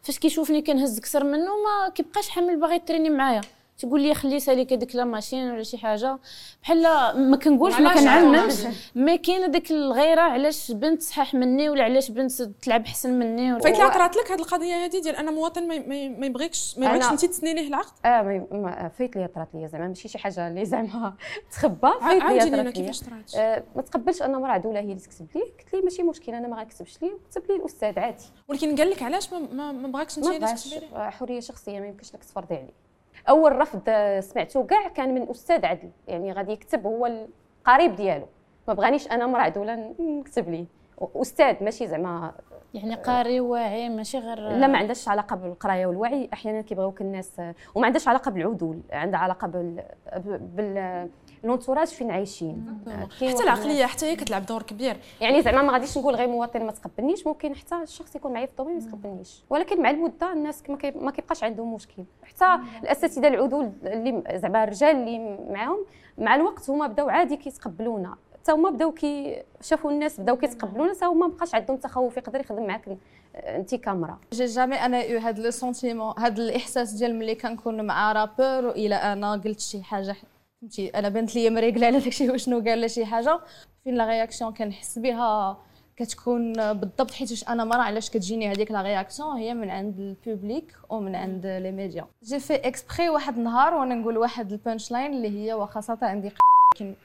فاش 0.01 0.19
كيشوفني 0.19 0.61
كنهز 0.61 0.99
كثر 0.99 1.23
منه 1.23 1.51
ما 1.65 1.89
كيبقاش 1.89 2.29
حامل 2.29 2.59
باغي 2.59 2.75
يتريني 2.75 3.09
معايا 3.09 3.41
تقول 3.77 4.01
لي 4.01 4.13
خلي 4.13 4.39
ساليك 4.39 4.73
هذيك 4.73 4.95
لا 4.95 5.05
ماشين 5.05 5.51
ولا 5.51 5.63
شي 5.63 5.77
حاجة. 5.77 6.19
بحال 6.61 6.81
ما 7.29 7.37
كنقولش 7.37 7.79
ما 7.79 7.93
كنعممش. 7.93 8.53
ما 8.95 9.15
كاين 9.15 9.43
هذيك 9.43 9.71
الغيرة 9.71 10.21
علاش 10.21 10.71
بنت 10.71 11.01
صحاح 11.01 11.33
مني 11.33 11.69
ولا 11.69 11.83
علاش 11.83 12.11
بنت 12.11 12.41
تلعب 12.41 12.85
احسن 12.85 13.19
مني 13.19 13.59
فايت 13.59 13.77
لي 13.77 13.83
طرات 13.83 14.15
لك 14.17 14.31
هذه 14.31 14.39
القضية 14.39 14.75
هذه 14.85 15.01
ديال 15.01 15.15
ان 15.15 15.33
مواطن 15.33 15.67
ما 15.67 16.25
يبغيكش 16.25 16.77
ما 16.77 16.85
يبغيكش 16.85 17.11
انت 17.11 17.25
تسني 17.25 17.53
ليه 17.53 17.67
العقد؟ 17.67 18.05
آه 18.05 18.47
ما 18.51 18.91
فايت 18.97 19.15
لي 19.15 19.23
طرات 19.23 19.47
لي 19.53 19.67
زعما. 19.67 19.87
ماشي 19.87 20.07
شي 20.07 20.17
حاجة 20.17 20.47
اللي 20.47 20.65
زعما 20.65 21.13
تخبى. 21.51 21.89
فايت 22.01 22.23
لي 22.23 22.91
طرات؟ 22.91 23.35
آه 23.35 23.63
ما 23.75 23.81
تقبلش 23.81 24.21
أن 24.21 24.31
مرا 24.31 24.51
عدولة 24.51 24.79
هي 24.79 24.83
اللي 24.83 24.95
تكتب 24.95 25.27
لي. 25.35 25.41
قلت 25.41 25.73
لي 25.73 25.81
ماشي 25.81 26.03
مشكل 26.03 26.33
أنا 26.33 26.47
ما 26.47 26.57
غنكتبش 26.57 27.01
لي. 27.01 27.11
كتب 27.31 27.43
لي 27.49 27.55
الأستاذ 27.55 27.99
عادي. 27.99 28.23
ولكن 28.47 28.75
قال 28.75 28.89
لك 28.89 29.03
علاش 29.03 29.33
ما 29.33 29.71
ما 29.71 29.87
بغاكش 29.87 30.17
أنت 30.17 30.27
اللي 30.27 30.39
تكتبي 30.39 30.79
لي؟ 30.79 31.11
حرية 31.11 31.39
شخصية 31.39 31.79
ما 31.79 31.87
يمكنش 31.87 32.13
لك 32.13 32.23
تفرضي 32.23 32.55
عليه 32.55 32.82
أول 33.29 33.55
رفض 33.55 33.89
سمعته 34.19 34.63
كاع 34.63 34.87
كان 34.87 35.15
من 35.15 35.29
أستاذ 35.29 35.65
عدل 35.65 35.89
يعني 36.07 36.31
غادي 36.31 36.51
يكتب 36.51 36.85
هو 36.85 37.05
القريب 37.05 37.95
ديالو. 37.95 38.25
ما 38.67 38.73
بغانيش 38.73 39.11
أنا 39.11 39.27
مرا 39.27 39.41
عدوله 39.41 39.93
نكتب 39.99 40.49
ليه. 40.49 40.65
أستاذ 41.15 41.63
ماشي 41.63 41.87
زعما 41.87 42.31
يعني 42.73 42.95
قاري 42.95 43.39
واعي 43.39 43.89
ماشي 43.89 44.19
غير 44.19 44.39
لا 44.39 44.67
ما 44.67 44.77
عندهاش 44.77 45.07
علاقة 45.07 45.35
بالقراية 45.35 45.85
والوعي. 45.85 46.29
أحيانا 46.33 46.61
كيبغيوك 46.61 47.01
الناس 47.01 47.41
وما 47.75 47.85
عندهاش 47.85 48.07
علاقة 48.07 48.31
بالعدول 48.31 48.79
عندها 48.91 49.19
علاقة 49.19 49.47
بال, 49.47 49.83
بال... 50.39 51.09
l'entourage 51.43 51.87
فين 51.87 52.11
عايشين. 52.11 52.79
كاين 53.19 53.31
حتى 53.33 53.43
العقلية 53.43 53.85
حتى 53.85 54.05
هي 54.05 54.15
كتلعب 54.15 54.45
دور 54.45 54.63
كبير. 54.63 54.97
يعني 55.21 55.41
زعما 55.41 55.61
ما 55.61 55.73
غاديش 55.73 55.97
نقول 55.97 56.15
غير 56.15 56.27
مواطن 56.27 56.65
ما 56.65 56.71
تقبلنيش 56.71 57.27
ممكن 57.27 57.55
حتى 57.55 57.75
الشخص 57.75 58.15
يكون 58.15 58.33
معايا 58.33 58.45
في 58.45 58.51
ال 58.51 58.55
domaine 58.55 58.77
ما 58.77 58.83
يتقبلنيش 58.85 59.43
ولكن 59.49 59.81
مع 59.81 59.89
المدة 59.89 60.33
الناس 60.33 60.69
ما 60.69 60.77
كي- 60.77 60.91
ما 60.91 61.11
كيبقاش 61.11 61.43
عندهم 61.43 61.73
مشكل. 61.73 62.03
حتى 62.23 62.59
الأساتذة 62.83 63.27
العدول 63.27 63.71
اللي 63.83 64.23
زعما 64.35 64.63
الرجال 64.63 64.89
اللي 64.95 65.37
معاهم 65.49 65.85
مع 66.17 66.35
الوقت 66.35 66.69
هما 66.69 66.87
بداو 66.87 67.09
عادي 67.09 67.37
كيتقبلونا. 67.37 68.15
حتى 68.33 68.51
هما 68.51 68.69
بداو 68.69 68.91
كي 68.91 69.43
شافوا 69.61 69.91
الناس 69.91 70.19
بداو 70.19 70.37
كيتقبلونا 70.37 70.93
حتى 70.93 71.05
هما 71.05 71.27
مابقاش 71.27 71.55
عندهم 71.55 71.77
تخوف 71.77 72.17
يقدر 72.17 72.39
يخدم 72.39 72.67
معاك 72.67 72.97
انت 73.35 73.75
كاميرا. 73.75 74.17
j'ai 74.33 74.45
jamais 74.45 74.75
أنا 74.75 75.03
يو 75.03 75.19
هاد 75.19 75.39
le 75.39 75.51
sentiment 75.51 76.13
هاد 76.17 76.39
الإحساس 76.39 76.91
ديال 76.91 77.15
ملي 77.15 77.35
كنكون 77.35 77.85
مع 77.85 78.11
rapport 78.11 78.69
إلى 78.71 78.95
أنا 78.95 79.31
قلت 79.31 79.59
شي 79.59 79.83
حاجة 79.83 80.15
فهمتي؟ 80.63 80.87
أنا 80.87 81.09
بانت 81.09 81.35
لي 81.35 81.49
مريقله 81.49 81.87
على 81.87 81.99
داكشي 81.99 82.29
وشنو 82.29 82.59
قال 82.59 82.81
لا 82.81 82.87
شي 82.87 83.05
حاجة؟ 83.05 83.39
فين 83.83 83.95
la 83.95 84.05
réaction 84.05 84.53
كنحس 84.53 84.99
بها؟ 84.99 85.57
كتكون 85.97 86.53
بالضبط 86.73 87.11
حيت 87.11 87.49
أنا 87.49 87.63
مرة 87.63 87.81
علاش 87.81 88.09
كتجيني 88.09 88.51
هذيك 88.51 88.71
la 88.71 88.81
réaction؟ 88.81 89.37
هي 89.37 89.53
من 89.53 89.69
عند 89.69 89.99
ال 89.99 90.10
public 90.10 90.75
ومن 90.89 91.15
عند 91.15 91.45
les 91.45 91.71
médias. 91.71 92.07
j'ai 92.23 92.39
fait 92.39 92.55
exprès 92.55 93.09
واحد 93.09 93.37
النهار 93.37 93.73
وأنا 93.73 93.95
نقول 93.95 94.17
واحد 94.17 94.51
ال 94.51 94.91
punchline 94.91 95.13
اللي 95.13 95.29
هي 95.29 95.53
واخا 95.53 95.81
صاتا 95.81 96.05
عندي 96.05 96.31
كي 96.77 96.95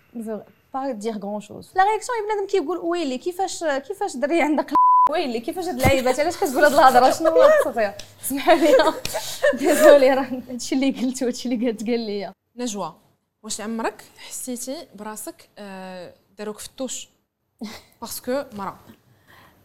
با 0.75 0.93
دير 0.93 1.19
غون 1.19 1.41
شوز 1.41 1.73
لا 1.77 1.85
رياكسيون 1.85 2.19
بنادم 2.25 2.47
كيقول 2.47 2.79
ويلي 2.79 3.19
كيفاش 3.19 3.65
كيفاش 3.65 4.17
دري 4.17 4.43
عندك؟ 4.43 4.73
ويلي 5.11 5.41
كيفاش 5.41 5.65
هاد 5.65 5.75
اللعيبات؟ 5.75 6.21
علاش 6.21 6.37
كتقول 6.37 6.65
هاد 6.65 6.73
الهضرة؟ 6.73 7.11
شنو 7.11 7.31
هو؟ 7.31 7.43
التصوير 7.43 7.93
اسمحوا 8.23 8.55
لي. 8.55 8.93
ديزولي 9.59 10.15
راه 10.15 10.27
هادشي 10.49 10.75
اللي 10.75 10.91
قلتو 10.91 11.27
هادشي 11.27 11.49
اللي 11.49 11.67
قالت 11.67 11.87
قال 11.91 12.00
لي 12.00 12.33
نجوى. 12.57 13.08
واش 13.49 13.61
عمرك 13.61 14.05
حسيتي 14.19 14.87
براسك 14.95 15.49
آه، 15.59 16.14
داروك 16.38 16.59
في 16.59 16.67
التوش؟ 16.67 17.09
باسكو 18.00 18.45
مرا. 18.52 18.78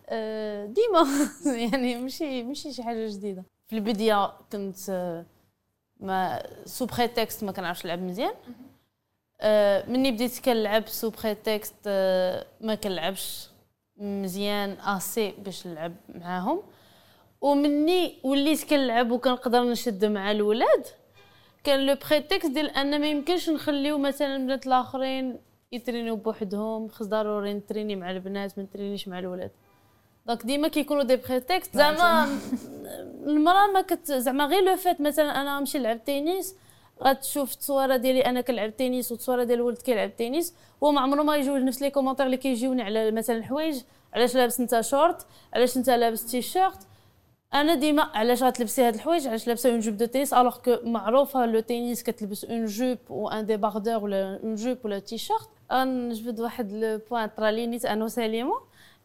آه، 0.10 0.66
ديما. 0.66 1.08
يعني 1.62 1.96
ماشي 1.96 2.44
ماشي 2.44 2.74
شي 2.74 2.84
حاجة 2.84 3.08
جديدة. 3.10 3.44
في 3.68 3.76
البداية 3.76 4.32
كنت 4.52 4.90
آه، 4.90 5.26
ما 6.00 6.44
sous 6.66 6.86
prétexte 6.86 7.44
ما 7.44 7.52
كنعرفش 7.52 7.86
نلعب 7.86 8.02
مزيان. 8.02 8.34
مني 9.88 10.12
بديت 10.12 10.40
كنلعب 10.40 10.88
sous 10.88 11.10
prétexte 11.10 11.88
ما 12.62 12.76
كنلعبش 12.84 13.50
مزيان 13.98 14.78
اسي 14.80 15.32
باش 15.32 15.68
نلعب 15.68 15.94
معاهم. 16.10 16.62
ومني 17.42 18.20
وليت 18.24 18.64
كنلعب 18.64 19.12
وكنقدر 19.12 19.64
نشد 19.64 20.06
مع 20.06 20.32
الولاد. 20.32 20.86
كان 21.64 21.86
le 21.86 21.96
prétexte 22.10 22.52
ديال 22.52 22.70
أن 22.70 23.02
ما 23.02 23.10
يمكنش 23.10 23.50
نخليو 23.50 23.98
مثلا 23.98 24.36
البنات 24.36 24.68
الآخرين 24.68 25.40
يتريناو 25.72 26.16
بوحدهم 26.16 26.88
خص 26.88 27.06
ضروري 27.06 27.54
نتريني 27.54 27.96
مع 27.96 28.12
البنات 28.12 28.58
ما 28.58 28.64
نترينيش 28.64 29.08
مع 29.08 29.20
الولاد. 29.20 29.52
donc 30.28 30.46
ديما 30.46 30.68
كيكونوا 30.68 31.04
des 31.04 31.16
prétextes 31.16 31.78
زعما 31.78 32.28
المرأة 33.28 33.72
ما 33.74 33.82
كت 33.82 34.12
زعما 34.12 34.46
غير 34.46 34.64
لو 34.64 34.76
فات 34.76 35.02
مثلا 35.02 35.42
أنا 35.42 35.60
نمشي 35.60 35.80
نلعب 35.80 36.04
تنس 36.04 36.56
غتشوف 37.04 37.54
التصويرة 37.54 37.98
ديالي 37.98 38.22
أنا 38.26 38.42
كنلعب 38.42 38.78
تنس 38.78 39.12
والتصويرة 39.12 39.44
ديال 39.44 39.60
الولد 39.60 39.78
كيلعب 39.78 40.16
تنس 40.16 40.54
هو 40.84 40.92
ما 40.92 41.02
عمره 41.02 41.24
ما 41.24 41.36
يجوج 41.38 41.62
نفس 41.62 41.82
لي 41.82 41.90
كومونتير 41.90 42.26
اللي 42.26 42.38
كيجيوني 42.38 42.82
على 42.82 43.12
مثلا 43.12 43.38
الحوايج 43.38 43.82
علاش 44.14 44.36
لابس 44.36 44.60
انت 44.60 44.82
شورت 44.82 45.26
علاش 45.54 45.78
انت 45.78 45.90
لابس 45.90 46.26
تي 46.26 46.42
شيرت 46.42 46.88
أنا 47.54 47.76
ديما 47.76 48.04
علاش 48.14 48.44
غتلبسي 48.44 48.82
هاد 48.82 48.94
الحوايج؟ 48.94 49.28
علاش 49.28 49.48
لابسة 49.48 49.70
اون 49.70 49.80
جوب 49.80 49.98
دو 49.98 50.06
تنس 50.06 50.34
الوغ 50.34 50.58
كو 50.58 50.78
معروفة 50.84 51.46
لو 51.46 51.60
تنس 51.60 52.04
كتلبس 52.04 52.46
اون 52.46 52.66
جوب 52.66 52.98
و 53.10 53.30
ان 53.30 53.46
ديباردور 53.46 54.04
ولا 54.04 54.40
اون 54.44 54.56
جوب 54.56 54.78
ولا 54.84 55.00
تي 55.00 55.18
شيرت 55.18 55.50
غنجبد 55.74 56.40
واحد 56.40 56.72
لو 56.72 57.00
بوين 57.10 57.28
طرالينيت 57.28 57.86
أنا 57.86 58.06
وسليمة. 58.06 58.54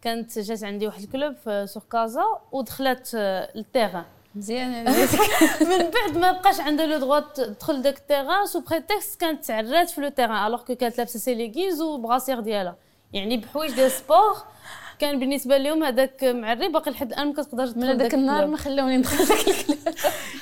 كانت 0.03 0.39
جات 0.39 0.65
عندي 0.65 0.87
واحد 0.87 1.03
ال 1.03 1.09
club 1.09 1.35
في 1.35 1.67
سوق 1.69 1.83
كازا 1.93 2.25
ودخلت 2.53 3.15
لل 3.55 3.65
terrain. 3.65 4.05
مزيان. 4.35 4.85
من 5.71 5.91
بعد 5.91 6.19
ما 6.19 6.33
بقاش 6.33 6.61
عندها 6.61 6.87
le 6.87 6.99
droit 6.99 7.21
تدخل 7.21 7.83
داك 7.83 7.99
ال 7.99 8.05
terrain 8.05 8.47
sous 8.47 8.61
prétexte 8.61 9.21
كانت 9.21 9.45
تعرات 9.45 9.91
في 9.91 10.01
le 10.01 10.09
terrain 10.09 10.47
alors 10.47 10.63
que 10.63 10.75
كانت 10.75 10.99
لابسة 10.99 11.19
ses 11.19 11.36
leggings 11.36 11.81
و 11.81 11.87
brassière 11.87 12.41
ديالها. 12.41 12.77
يعني 13.13 13.37
بحوايج 13.37 13.75
ديال 13.75 13.91
sport 13.91 14.37
كان 14.99 15.19
بالنسبة 15.19 15.59
لهم 15.59 15.85
هذاك 15.85 16.25
معري 16.25 16.69
باقي 16.69 16.91
لحد 16.91 17.13
الآن 17.13 17.27
ما 17.27 17.33
كتقدرش 17.33 17.69
تدخل 17.71 17.87
من 17.91 17.97
داك 17.97 18.15
النهار. 18.15 18.47
ما 18.47 18.57
خلاوني 18.57 18.97
ندخل 18.97 19.25
داك 19.25 19.49
ال 19.49 19.58
club 19.58 19.95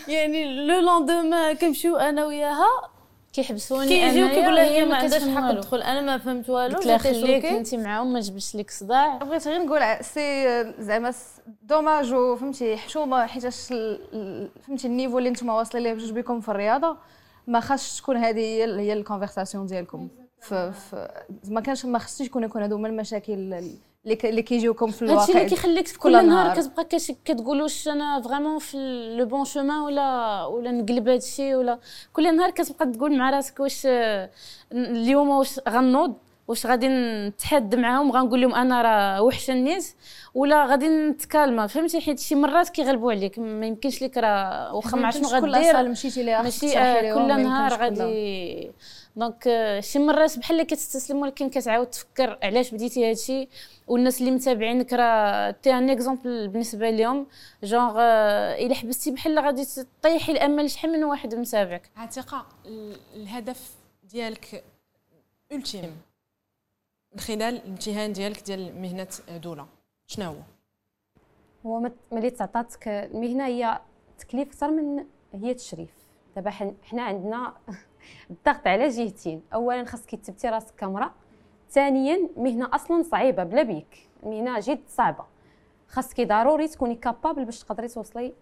يعني 0.08 0.66
le 0.66 0.80
lendemain 0.80 1.52
كنمشيو 1.52 1.96
أنا 1.96 2.26
وياها 2.26 2.66
كيحبسوني 3.32 3.88
كيجيو 3.88 4.26
أنايا 4.26 4.40
كيقول 4.40 4.54
لها 4.56 4.64
هي 4.64 4.85
ما 4.85 4.96
عندهاش 4.96 5.20
كتفهم 5.23 5.38
حق 5.38 5.49
والو. 5.49 5.61
تدخل 5.61 5.82
أنا 5.82 6.00
ما 6.00 6.18
فهمت 6.18 6.50
والو 6.50 6.76
قلت 6.76 6.87
لها 6.87 6.99
خليك. 6.99 7.44
انت 7.46 7.75
معاهم 7.75 8.12
ما 8.12 8.20
تجبدش 8.20 8.56
لك 8.56 8.70
صداع 8.70 9.16
بغيت 9.16 9.49
غير 9.49 9.62
نقول 9.62 10.04
c'est 10.04 10.47
زعما 10.78 11.12
dommage 11.62 12.12
وفهمتي 12.14 12.76
حشومة 12.76 13.26
حيتاش 13.26 13.66
فهمتي 14.66 14.87
ال 14.87 14.91
niveau 14.91 15.18
اللي 15.18 15.30
نتوما 15.30 15.54
واصلين 15.54 15.82
ليه 15.85 15.92
بجوج 15.94 16.11
بكم 16.11 16.40
في 16.40 16.49
الرياضة 16.49 16.96
ما 17.46 17.61
خاصش 17.61 18.00
تكون 18.00 18.16
هذه 18.16 18.38
هي 18.40 18.64
ال- 18.64 18.78
هي 18.78 18.92
ال 18.92 18.98
conversation 18.98 19.66
ديالكم 19.66 20.08
ف, 20.40 20.55
ف 20.55 20.95
ما 21.49 21.61
كانش 21.61 21.85
ما 21.85 21.99
خصش 21.99 22.21
يكون 22.21 22.45
يكون 22.45 22.62
هادو 22.62 22.76
هما 22.76 22.88
المشاكل 22.88 23.33
اللي 24.25 24.43
كيجيوكم 24.43 24.90
في 24.90 25.02
الواقع 25.02 25.23
هادشي 25.23 25.33
اللي 25.33 25.49
كيخليك 25.49 25.88
كل 25.88 25.97
كل 25.99 26.12
نهار 26.12 26.25
نهار. 26.26 26.61
كتبقى 26.61 26.85
كتقول 27.25 27.62
واش 27.62 27.88
أنا 27.88 28.21
vraiment 28.23 28.59
في 28.59 28.76
le 29.18 29.26
bon 29.26 29.45
chemin 29.45 29.80
ولا 29.81 30.45
ولا 30.45 30.71
نقلب 30.71 31.09
هادشي 31.09 31.55
ولا 31.55 31.78
كل 32.12 32.37
نهار 32.37 32.50
كتبقى 32.50 32.87
تقول 32.87 33.19
مع 33.19 33.31
راسك 33.31 33.61
واش 33.61 33.87
اليوم 34.73 35.28
واش 35.28 35.61
غنوض؟ 35.69 36.14
واش 36.49 36.66
غادي 36.66 36.88
نتحد 36.88 37.75
معاهم؟ 37.75 38.12
غنقول 38.12 38.40
لهم 38.40 38.55
أنا 38.55 38.83
راه 38.83 39.23
وحشه 39.23 39.52
الناس 39.52 39.95
ولا 40.35 40.66
غادي 40.66 40.88
نتكالما. 40.88 41.66
فهمتي؟ 41.66 42.00
حيت 42.00 42.19
شي 42.19 42.35
مرات 42.35 42.69
كيغلبوا 42.69 43.12
عليك. 43.12 43.38
ما 43.38 43.66
يمكنش 43.66 44.02
لك 44.02 44.16
راه 44.19 44.75
واخا 44.75 44.97
ما 44.97 45.07
عرفتش 45.07 45.31
شنو 45.31 45.49
غدير. 45.49 45.88
مشيتي 45.88 46.23
ليها 46.23 46.43
ماشي 46.43 46.78
آه، 46.78 47.14
كل 47.14 47.43
نهار 47.43 47.75
غادي 47.75 48.71
donc 49.16 49.49
آه، 49.49 49.80
شي 49.80 49.99
مرات 49.99 50.38
بحال 50.38 50.62
كتستسلم 50.62 51.16
ولكن 51.23 51.50
كتعاود 51.50 51.87
تفكر 51.87 52.38
علاش 52.42 52.70
بديتي 52.75 53.11
هادشي 53.11 53.49
والناس 53.87 54.20
اللي 54.20 54.30
متابعينك 54.30 54.92
راه 54.92 55.50
t'es 55.50 55.73
un 55.78 55.90
exemple 55.90 56.49
بالنسبة 56.49 56.90
لهم. 56.90 57.26
جونغ 57.62 57.94
آه، 57.99 58.54
إلا 58.66 58.75
حبستي 58.75 59.11
بحال 59.11 59.38
غادي 59.38 59.64
تطيحي 59.64 60.32
الأمل 60.32 60.70
شحال 60.70 60.92
من 60.92 61.04
واحد 61.04 61.35
متابعك؟ 61.35 61.90
عتيقة 61.96 62.46
ال- 62.66 62.96
الهدف 63.14 63.75
ديالك 64.04 64.64
التيم 65.52 65.96
من 67.12 67.20
خلال 67.20 67.42
الامتحان 67.42 68.12
ديالك 68.12 68.42
ديال 68.42 68.82
مهنة 68.82 69.08
دولة 69.28 69.66
شنو 70.06 70.26
هو؟ 70.30 70.37
هو 71.66 71.80
مت- 71.80 71.96
ملي 72.12 72.30
تعطاتك 72.30 72.88
المهنة 72.88 73.46
هي 73.46 73.80
تكليف 74.18 74.49
أكثر 74.49 74.70
من 74.70 75.04
هي 75.35 75.54
تشريف. 75.54 75.90
دابا 76.37 76.50
حن- 76.50 76.76
حنا 76.82 77.02
عندنا 77.02 77.54
الضغط 78.30 78.66
على 78.66 78.88
جهتين. 78.88 79.42
اولا 79.54 79.84
خاصك 79.84 80.14
تثبتي 80.14 80.48
راسك 80.48 80.75
كامرا 80.75 81.12
ثانيا 81.70 82.28
مهنة 82.36 82.68
أصلا 82.72 83.02
صعيبة 83.02 83.44
بلا 83.44 83.62
بيك. 83.62 84.08
مهنه 84.22 84.60
جد 84.60 84.80
صعبة. 84.88 85.25
خاصك 85.88 86.20
ضروري 86.20 86.68
تكوني 86.68 86.94
كابابل 86.94 87.44
باش 87.44 87.62
تقدري 87.62 87.88
توصلي. 87.88 88.32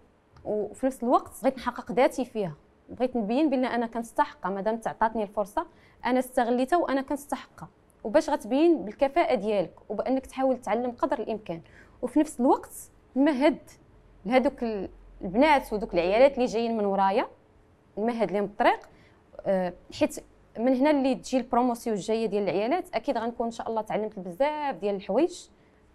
وفي 0.45 0.85
نفس 0.85 1.03
الوقت 1.03 1.31
بغيت 1.41 1.57
نحقق 1.57 1.91
ذاتي 1.91 2.25
فيها. 2.25 2.53
بغيت 2.89 3.15
نبين 3.15 3.49
بأن 3.49 3.65
أنا 3.65 3.87
كنستحقها. 3.87 4.49
مادام 4.49 4.77
تعطاتني 4.77 5.23
الفرصة 5.23 5.65
أنا 6.05 6.19
استغليتها 6.19 6.77
وأنا 6.77 7.01
كنستحقها. 7.01 7.69
وباش 8.03 8.29
غتبين 8.29 8.85
بالكفاءة 8.85 9.35
ديالك 9.35 9.73
وبأنك 9.89 10.25
تحاول 10.25 10.61
تعلم 10.61 10.91
قدر 10.91 11.19
الإمكان. 11.19 11.61
وفي 12.01 12.19
نفس 12.19 12.39
الوقت 12.39 12.73
نمهد 13.15 13.57
لهذوك 14.25 14.63
ال- 14.63 14.89
البنات 15.21 15.73
ودوك 15.73 15.93
العيالات 15.93 16.35
اللي 16.35 16.45
جايين 16.45 16.77
من 16.77 16.85
ورايا 16.85 17.27
نمهد 17.97 18.31
لهم 18.31 18.43
الطريق 18.43 18.79
حيت 19.99 20.15
من 20.59 20.75
هنا 20.75 20.91
اللي 20.91 21.15
تجي 21.15 21.37
البروموسيون 21.37 21.95
الجاية 21.95 22.25
ديال 22.25 22.43
العيالات 22.43 22.85
أكيد 22.93 23.17
غنكون 23.17 23.45
إن 23.45 23.51
شاء 23.51 23.69
الله 23.69 23.81
تعلمت 23.81 24.19
بزاف 24.19 24.75
ديال 24.75 24.95
الحوايج. 24.95 25.33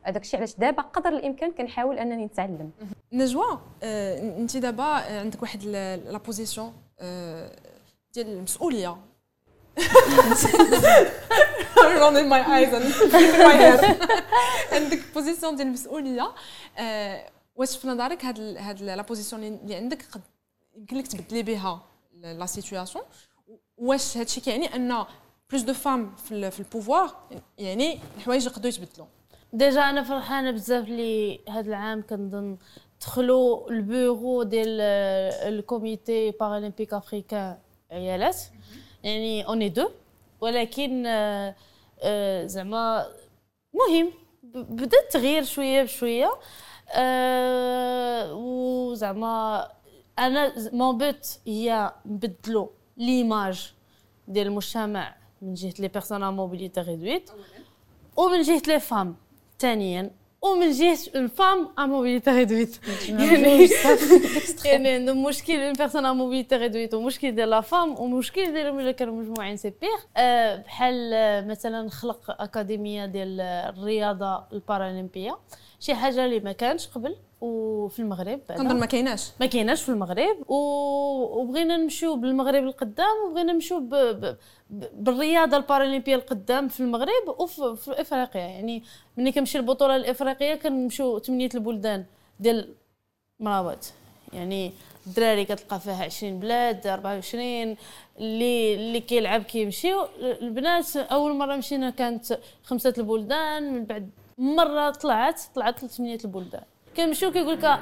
هذاك 0.02 0.22
الشيء 0.22 0.40
علاش 0.40 0.54
دابا 0.54 0.82
قدر 0.82 1.08
الإمكان 1.08 1.50
كنحاول 1.50 1.98
أنني 1.98 2.24
نتعلم. 2.24 2.70
نجوى 3.12 3.58
آه، 3.82 4.38
أنت 4.38 4.56
دابا 4.56 4.84
آه، 4.84 5.20
عندك 5.20 5.42
واحد 5.42 5.64
la 5.64 6.18
position 6.18 6.72
ديال 8.14 8.28
المسؤولية. 8.28 8.96
Running 12.00 12.28
my 12.34 12.42
eyes 12.54 12.72
عندك 14.74 15.00
position 15.14 15.56
ديال 15.56 15.68
المسؤولية. 15.68 16.32
آه، 16.78 17.26
واش 17.56 17.76
في 17.76 17.88
نظرك 17.88 18.24
هاد 18.24 18.40
هاد 18.40 18.82
la 18.82 19.02
position 19.02 19.44
اللي 19.44 19.74
عندك 19.74 20.02
يمكن 20.76 20.96
لك 20.96 21.06
تبدلي 21.06 21.42
بها 21.42 21.82
la 22.14 22.46
situation 22.46 23.04
واش 23.80 24.16
هادشي 24.16 24.40
كيعني 24.40 24.66
أن 24.76 25.04
بلوس 25.50 25.62
دو 25.62 25.72
فام 25.72 26.14
في 26.16 26.50
في 26.50 26.60
البوفوار 26.60 27.16
يعني 27.58 27.98
الحوايج 28.16 28.46
يقدروا 28.46 28.68
يتبدلوا. 28.68 29.06
ديجا 29.52 29.80
أنا 29.80 30.02
فرحانة 30.02 30.50
بزاف 30.50 30.88
لي 30.88 31.40
هذا 31.48 31.68
العام 31.68 32.02
كنظن 32.02 32.58
دخلوا 33.00 33.70
البيرو 33.70 34.42
ديال 34.42 34.80
الكوميتي 35.54 36.30
بارالمبيك 36.30 36.94
افريكان 36.94 37.58
عيالات. 37.90 38.36
يعني 39.02 39.46
اوني 39.46 39.68
دو 39.68 39.90
ولكن 40.40 41.06
آه، 41.06 41.54
آه، 42.02 42.46
زعما 42.46 43.06
مهم. 43.74 44.12
بدا 44.54 44.98
التغيير 45.00 45.44
شوية 45.44 45.82
بشوية. 45.82 46.30
آه، 46.92 48.34
وزعما 48.34 49.68
أنا 50.18 50.52
مون 50.72 50.98
بوت 50.98 51.38
هي 51.46 51.92
نبدلو 52.06 52.70
l'image 53.00 53.72
ديال 54.28 54.46
المجتمع 54.46 55.14
من 55.42 55.54
جهة 55.54 55.74
les 55.78 55.88
personnes 55.88 56.22
à 56.22 56.30
mobilité 56.30 56.80
réduite 56.80 57.30
ومن 58.16 58.42
جهة 58.42 58.62
les 58.66 58.80
femmes 58.80 59.16
ثانيا 59.58 60.10
ومن 60.42 60.70
جهة 60.70 60.98
une 61.16 61.28
femme 61.28 61.68
à 61.78 61.86
mobilité 61.86 62.30
réduite 62.30 62.78
يعني 63.08 63.68
يعني 64.64 64.88
عندهم 64.88 65.22
مشكل 65.22 65.52
une 65.52 65.72
personne 65.72 66.06
à 66.06 66.12
mobilité 66.12 66.56
réduite 66.56 66.94
ومشكل 66.94 67.34
ديال 67.34 67.50
la 67.50 67.60
femme 67.60 68.00
ومشكل 68.00 68.52
ديالهم 68.52 68.80
الا 68.80 68.92
كانوا 68.92 69.14
مجموعين 69.14 69.56
c'est 69.56 69.72
pire 69.80 70.00
آه، 70.16 70.56
بحال 70.56 71.10
آه، 71.14 71.40
مثلا 71.40 71.88
خلق 71.90 72.42
أكاديمية 72.42 73.06
ديال 73.06 73.40
الرياضة 73.40 74.44
البارالمبية. 74.52 75.38
شي 75.80 75.94
حاجة 75.94 76.24
اللي 76.24 76.40
ما 76.40 76.52
كانش 76.52 76.86
قبل. 76.86 77.16
وفي 77.40 77.98
المغرب. 77.98 78.40
كنظن 78.48 78.80
ما 78.80 78.86
كايناش. 78.86 79.30
ما 79.40 79.46
كايناش 79.46 79.82
في 79.82 79.88
المغرب. 79.88 80.50
و... 80.50 80.54
وبغينا 81.40 81.76
نمشيو 81.76 82.16
بالمغرب 82.16 82.64
القدام 82.64 83.16
وبغينا 83.26 83.52
نمشيو 83.52 83.80
ب... 83.80 83.94
ب... 83.94 84.36
بالرياضة 84.70 85.56
البارالمبية 85.56 86.14
القدام 86.14 86.68
في 86.68 86.80
المغرب 86.80 87.28
وفي 87.38 87.76
في 87.76 88.00
افريقيا 88.00 88.40
يعني 88.40 88.82
ملي 89.16 89.32
كنمشي 89.32 89.58
البطوله 89.58 89.96
الإفريقية 89.96 90.54
كنمشيو 90.54 91.18
ثمانيه 91.18 91.48
البلدان 91.54 92.04
ديال 92.40 92.74
مراوات. 93.40 93.86
يعني 94.32 94.72
الدراري 95.06 95.44
كتلقى 95.44 95.80
فيها 95.80 96.04
20 96.04 96.40
بلاد 96.40 96.86
24 96.86 97.76
اللي 98.18 98.74
اللي 98.74 99.00
كيلعب 99.00 99.42
كيمشيو. 99.42 100.06
البنات 100.20 100.96
أول 100.96 101.36
مرة 101.36 101.56
مشينا 101.56 101.90
كانت 101.90 102.38
خمسة 102.64 102.94
البلدان 102.98 103.72
من 103.72 103.84
بعد 103.84 104.10
مرة 104.38 104.90
طلعت 104.90 105.40
طلعت 105.54 105.84
لثمانيه 105.84 106.18
البلدان. 106.24 106.62
كنمشيو 106.96 107.32
كيقول 107.32 107.58
لك 107.58 107.78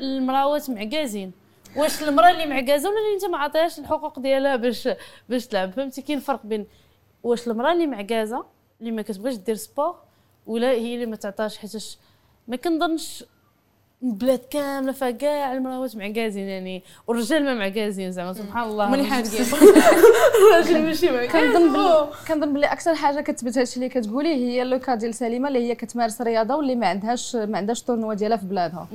المراوات 0.00 0.70
معكازين 0.70 1.32
واش 1.76 2.02
المرأة 2.02 2.30
اللي 2.30 2.46
معكازه 2.46 2.88
ولا 2.88 2.98
اللي 2.98 3.14
انت 3.14 3.24
ما 3.24 3.38
عطيهاش 3.38 3.78
الحقوق 3.78 4.18
ديالها 4.18 4.56
باش 4.56 4.88
باش 5.28 5.46
تلعب؟ 5.46 5.72
فهمتي؟ 5.72 6.02
كاين 6.02 6.20
فرق 6.20 6.46
بين 6.46 6.66
واش 7.22 7.48
المرأة 7.48 7.72
اللي 7.72 7.86
معكازه 7.86 8.44
اللي 8.80 8.90
ما 8.90 9.02
كتبغيش 9.02 9.36
دير 9.36 9.54
sport 9.54 9.98
ولا 10.46 10.70
هي 10.70 10.94
اللي 10.94 11.06
ما 11.06 11.16
تعطاش 11.16 11.58
حيتاش 11.58 11.98
ما 12.48 12.56
كنظنش 12.56 13.24
البلاد 14.02 14.38
كاملة 14.50 14.92
فيها 14.92 15.10
كاع 15.10 15.52
المراوات 15.52 15.96
معكازين 15.96 16.48
يعني 16.48 16.82
والرجال 17.06 17.44
ما 17.44 17.54
معكازين 17.54 18.12
زعما 18.12 18.32
سبحان 18.32 18.68
الله 18.68 18.86
هما 18.86 18.94
اللي 18.94 19.06
حادين 19.06 19.40
الراجل 20.52 20.82
ماشي 20.82 21.10
معكاز 21.10 21.32
كنظن 21.32 21.72
بلي 21.72 22.08
كنظن 22.28 22.52
بلي 22.52 22.66
أكثر 22.66 22.94
حاجة 22.94 23.20
كتثبت 23.20 23.58
هادشي 23.58 23.76
اللي 23.76 23.88
كتقولي 23.88 24.34
هي 24.34 24.64
le 24.64 24.76
cas 24.76 24.94
ديال 24.94 25.14
سليمة 25.14 25.48
اللي 25.48 25.68
هي 25.68 25.74
كتمارس 25.74 26.20
الرياضه 26.20 26.56
واللي 26.56 26.74
ما 26.74 26.86
عندهاش 26.86 27.36
ما 27.36 27.58
عندهاش 27.58 27.82
tournoi 27.82 28.14
ديالها 28.14 28.36
في 28.36 28.46
بلادها. 28.46 28.88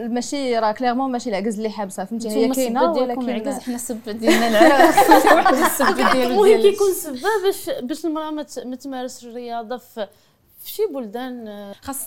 ماشي 0.00 0.58
راه 0.58 0.72
clairement 0.72 1.12
ماشي 1.12 1.30
العكز 1.30 1.56
اللي 1.56 1.70
حابسة 1.70 2.04
فهمتي؟ 2.04 2.28
هي 2.28 2.48
كاينة 2.48 2.92
ولكن 2.92 3.30
العكز 3.30 3.58
حنا 3.58 3.74
السبه 3.74 4.12
ديالنا 4.12 4.48
العراس 4.48 5.26
واحد 5.34 5.54
السبه 5.54 6.12
ديالو 6.12 6.44
المهم 6.44 6.62
كيكون 6.62 6.92
سبب 6.92 7.18
باش 7.44 7.70
باش 7.82 8.04
المرأة 8.04 8.30
ما 8.64 8.76
تمارسش 8.76 9.24
الرياضة 9.24 9.76
في 9.76 10.06
في 10.60 10.70
شي 10.70 10.82
بلدان 10.94 11.48
آه، 11.48 11.72
خاص 11.82 12.06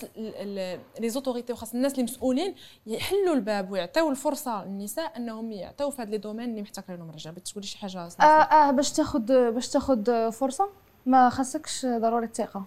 les 0.99 1.09
autorités 1.09 1.53
وخاص 1.53 1.73
الناس 1.73 1.91
اللي 1.91 2.03
مسؤولين 2.03 2.55
يحلوا 2.87 3.33
الباب 3.35 3.71
ويعطيو 3.71 4.09
الفرصة 4.11 4.65
للنساء 4.65 5.17
أنهم 5.17 5.51
يعطيو 5.51 5.89
في 5.89 6.01
هاد 6.01 6.09
les 6.09 6.17
domaines 6.17 6.49
اللي 6.49 6.61
محتكرين 6.61 6.99
لهم 6.99 7.09
الرجال 7.09 7.33
بغيت 7.33 7.47
تقولي 7.47 7.67
شي 7.67 7.77
حاجة 7.77 8.05
آه 8.05 8.09
صنافة. 8.09 8.25
آه 8.43 8.71
باش 8.71 8.91
تاخد 8.91 9.25
باش 9.31 9.67
تاخد 9.69 10.29
فرصة؟ 10.29 10.69
ما 11.05 11.29
خاصكش 11.29 11.85
ضروري 11.85 12.25
الثقة. 12.25 12.63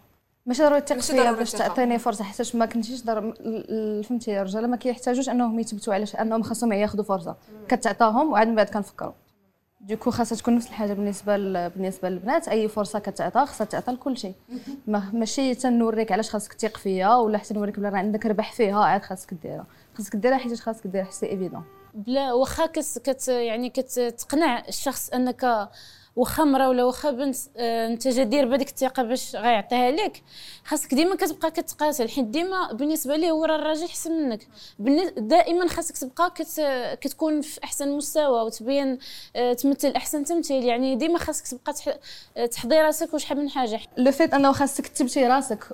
ماشي 0.47 0.63
ضروري 0.63 0.81
تثق 0.81 0.95
ماشي 0.97 1.13
فيا 1.13 1.33
باش. 1.33 1.53
تعطيني 1.53 1.99
فرصة 1.99 2.25
حيتاش 2.25 2.55
ما 2.55 2.67
كنتيش 2.67 3.03
ال- 3.09 4.05
فهمتي 4.05 4.41
الرجال 4.41 4.71
ما 4.71 4.77
كيحتاجوش 4.77 5.29
أنهم 5.29 5.59
يثبتوا 5.61 5.95
على 5.95 6.07
ش- 6.07 6.17
أنهم 6.17 6.43
خاصهم 6.43 6.73
ياخذوا 6.73 7.05
فرصة. 7.05 7.37
كتعطاهم 7.69 8.33
وعاد 8.33 8.49
من 8.49 8.55
بعد 8.55 8.69
كنفكروا. 8.69 9.13
donc 9.89 10.11
خاصها 10.11 10.37
تكون 10.37 10.55
نفس 10.57 10.67
الحاجة 10.67 10.93
بالنسبة. 10.93 11.37
بالنسبة 11.69 12.09
للبنات. 12.09 12.49
أي 12.49 12.69
فرصة 12.69 12.99
كتعطى 12.99 13.47
خاصها 13.47 13.65
تعطى 13.65 13.93
لكل 13.93 14.19
شيء. 14.19 14.35
ما... 14.87 15.11
ماشي 15.13 15.55
تنوريك 15.55 16.13
علاش 16.13 16.31
خاصك 16.31 16.53
تثق 16.53 16.77
فيا 16.77 17.15
ولا 17.15 17.39
حتى 17.39 17.55
نوريك 17.55 17.81
بلا 17.81 17.89
راه 17.89 17.99
عندك 17.99 18.27
ربح 18.27 18.53
فيها 18.53 18.85
عاد 18.85 19.03
خاصك 19.03 19.35
ديرها. 19.35 19.67
خاصك 19.95 20.17
ديرها 20.17 20.37
حيت 20.37 20.61
خاصك 20.61 20.87
ديرها 20.87 21.05
حيت 21.05 21.15
c'est 21.15 21.27
évident 21.27 21.65
بلا 21.95 22.33
واخا 22.33 22.67
كت 22.67 22.99
كت 23.05 23.29
يعني 23.29 23.71
كتقنع 23.71 24.63
الشخص 24.69 25.11
أنك 25.11 25.69
واخا 26.17 26.45
مرا 26.45 26.67
ولا 26.69 26.85
واخا 26.85 27.11
بنت 27.11 27.37
آه، 27.57 27.87
انت 27.87 28.09
جدير 28.09 28.49
بهذيك 28.49 28.69
الثقة 28.69 29.03
باش 29.03 29.37
غيعطيها 29.37 29.91
لك. 29.91 30.23
خاصك 30.65 30.95
ديما 30.95 31.17
كتبقى 31.17 31.51
كتقاتل 31.51 32.09
حيت 32.09 32.25
ديما 32.25 32.73
بالنسبة 32.73 33.17
ليه 33.17 33.31
هو 33.31 33.45
راه 33.45 33.57
الراجل 33.57 33.85
أحسن 33.85 34.13
منك. 34.13 34.49
دائما 35.19 35.69
خاصك 35.69 35.99
تبقى 35.99 36.31
كت 36.31 36.61
كتكون 37.01 37.41
في 37.41 37.65
أحسن 37.65 37.89
مستوى 37.97 38.43
وتبين 38.43 38.99
آه، 39.37 39.53
تمثل 39.53 39.91
أحسن 39.91 40.25
تمثيل. 40.25 40.65
يعني 40.65 40.95
ديما 40.97 41.19
خاصك 41.19 41.47
تبقى 41.49 41.73
تح- 41.73 41.99
تحضي 42.47 42.81
راسك 42.81 43.15
وشحال 43.15 43.39
من 43.39 43.51
حاجة. 43.51 43.81
le 43.97 44.13
fait 44.13 44.35
أنه 44.35 44.53
خاصك 44.53 44.87
تثبتي 44.87 45.27
راسك. 45.27 45.65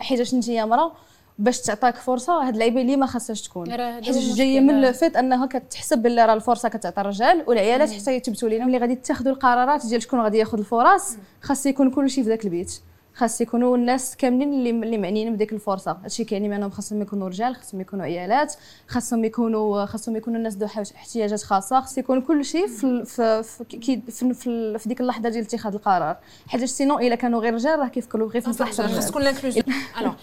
حيت 0.00 0.34
انت 0.34 0.50
مرا 0.50 0.92
باش 1.38 1.60
تعطاك 1.60 1.96
فرصة 1.96 2.32
هاد 2.32 2.52
اللعيبة 2.52 2.80
اللي 2.80 2.96
ما 2.96 3.06
خاصهاش 3.06 3.42
تكون. 3.42 3.70
حيت 4.04 4.16
جاية. 4.16 4.60
من 4.60 4.80
le 4.80 4.92
fait 4.92 5.16
انها 5.16 5.46
كتحسب 5.46 5.98
بلي 5.98 6.24
راه 6.24 6.34
الفرصة 6.34 6.68
كتعطى 6.68 7.00
الرجال 7.00 7.44
والعيالات 7.46 7.90
حتى 7.90 8.16
يثبتوا 8.16 8.48
لينا 8.48 8.64
ملي 8.64 8.78
غادي 8.78 8.94
تاخذوا 8.94 9.32
القرارات 9.32 9.86
ديال 9.86 10.02
شكون 10.02 10.20
غادي 10.20 10.38
ياخذ 10.38 10.58
الفرص 10.58 11.16
خاص 11.42 11.66
يكون 11.66 11.90
كلشي 11.90 12.22
في 12.22 12.28
ذاك 12.28 12.44
البيت. 12.44 12.80
خاص 13.18 13.40
يكونوا 13.40 13.76
الناس 13.76 14.16
كاملين 14.16 14.52
اللي 14.52 14.70
اللي 14.70 14.98
معنيين 14.98 15.34
بديك 15.34 15.52
الفرصة. 15.52 15.92
هادشي 15.92 16.24
كيعني 16.24 16.48
بانهم 16.48 16.70
خاصهم 16.70 17.02
يكونوا 17.02 17.28
رجال 17.28 17.56
خاصهم 17.56 17.80
يكونوا 17.80 18.04
عيالات 18.04 18.54
خاصهم 18.88 19.24
يكونوا 19.24 19.86
خاصهم 19.86 20.16
يكونوا 20.16 20.38
الناس 20.38 20.54
ذو 20.56 20.66
احتياجات 20.66 21.42
خاصة. 21.42 21.80
خاص 21.80 21.98
يكون 21.98 22.20
كلشي 22.20 22.68
في 22.68 22.84
ال- 22.84 23.06
في 23.06 23.42
في, 23.42 23.64
في, 24.10 24.34
في, 24.34 24.78
في 24.78 24.88
ديك 24.88 25.00
اللحظة 25.00 25.28
ديال 25.28 25.44
اتخاذ 25.44 25.74
القرار. 25.74 26.16
حيت 26.46 26.64
sinon 26.64 26.98
إلا 26.98 27.14
كانوا 27.14 27.40
غير 27.40 27.54
رجال 27.54 27.78
راه 27.78 27.88
كيفكروا 27.88 28.28
غير 28.28 28.42
في 28.42 28.48
مصلحه 28.48 28.70
خاص 28.70 28.80
الرجال 28.80 29.02
تكون 29.02 29.22
l'inclusion 29.22 29.62
alors 29.98 30.14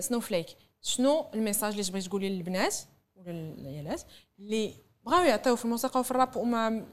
Snowflake 0.00 0.46
شنو 0.82 1.24
ال 1.34 1.39
message 1.39 1.72
اللي 1.72 1.84
تبغي 1.84 2.00
تقولي 2.00 2.28
للبنات 2.28 2.76
ولا 3.16 3.32
للعيالات 3.32 4.02
اللي 4.38 4.72
بغاو 5.06 5.22
يعطيو 5.22 5.56
في 5.56 5.64
الموسيقى 5.64 6.00
وفي 6.00 6.10
الراب 6.10 6.36
وما 6.36 6.84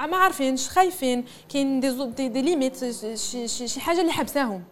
ما 0.00 0.16
عارفينش 0.16 0.68
خايفين 0.68 1.24
كاين 1.48 1.80
des 1.80 1.90
o- 1.90 2.04
des, 2.10 2.28
des 2.28 2.42
limites 2.42 2.84
شي, 2.84 3.16
شي, 3.48 3.68
شي 3.68 3.80
حاجة 3.80 4.00
اللي 4.00 4.12
حبساهم 4.12 4.62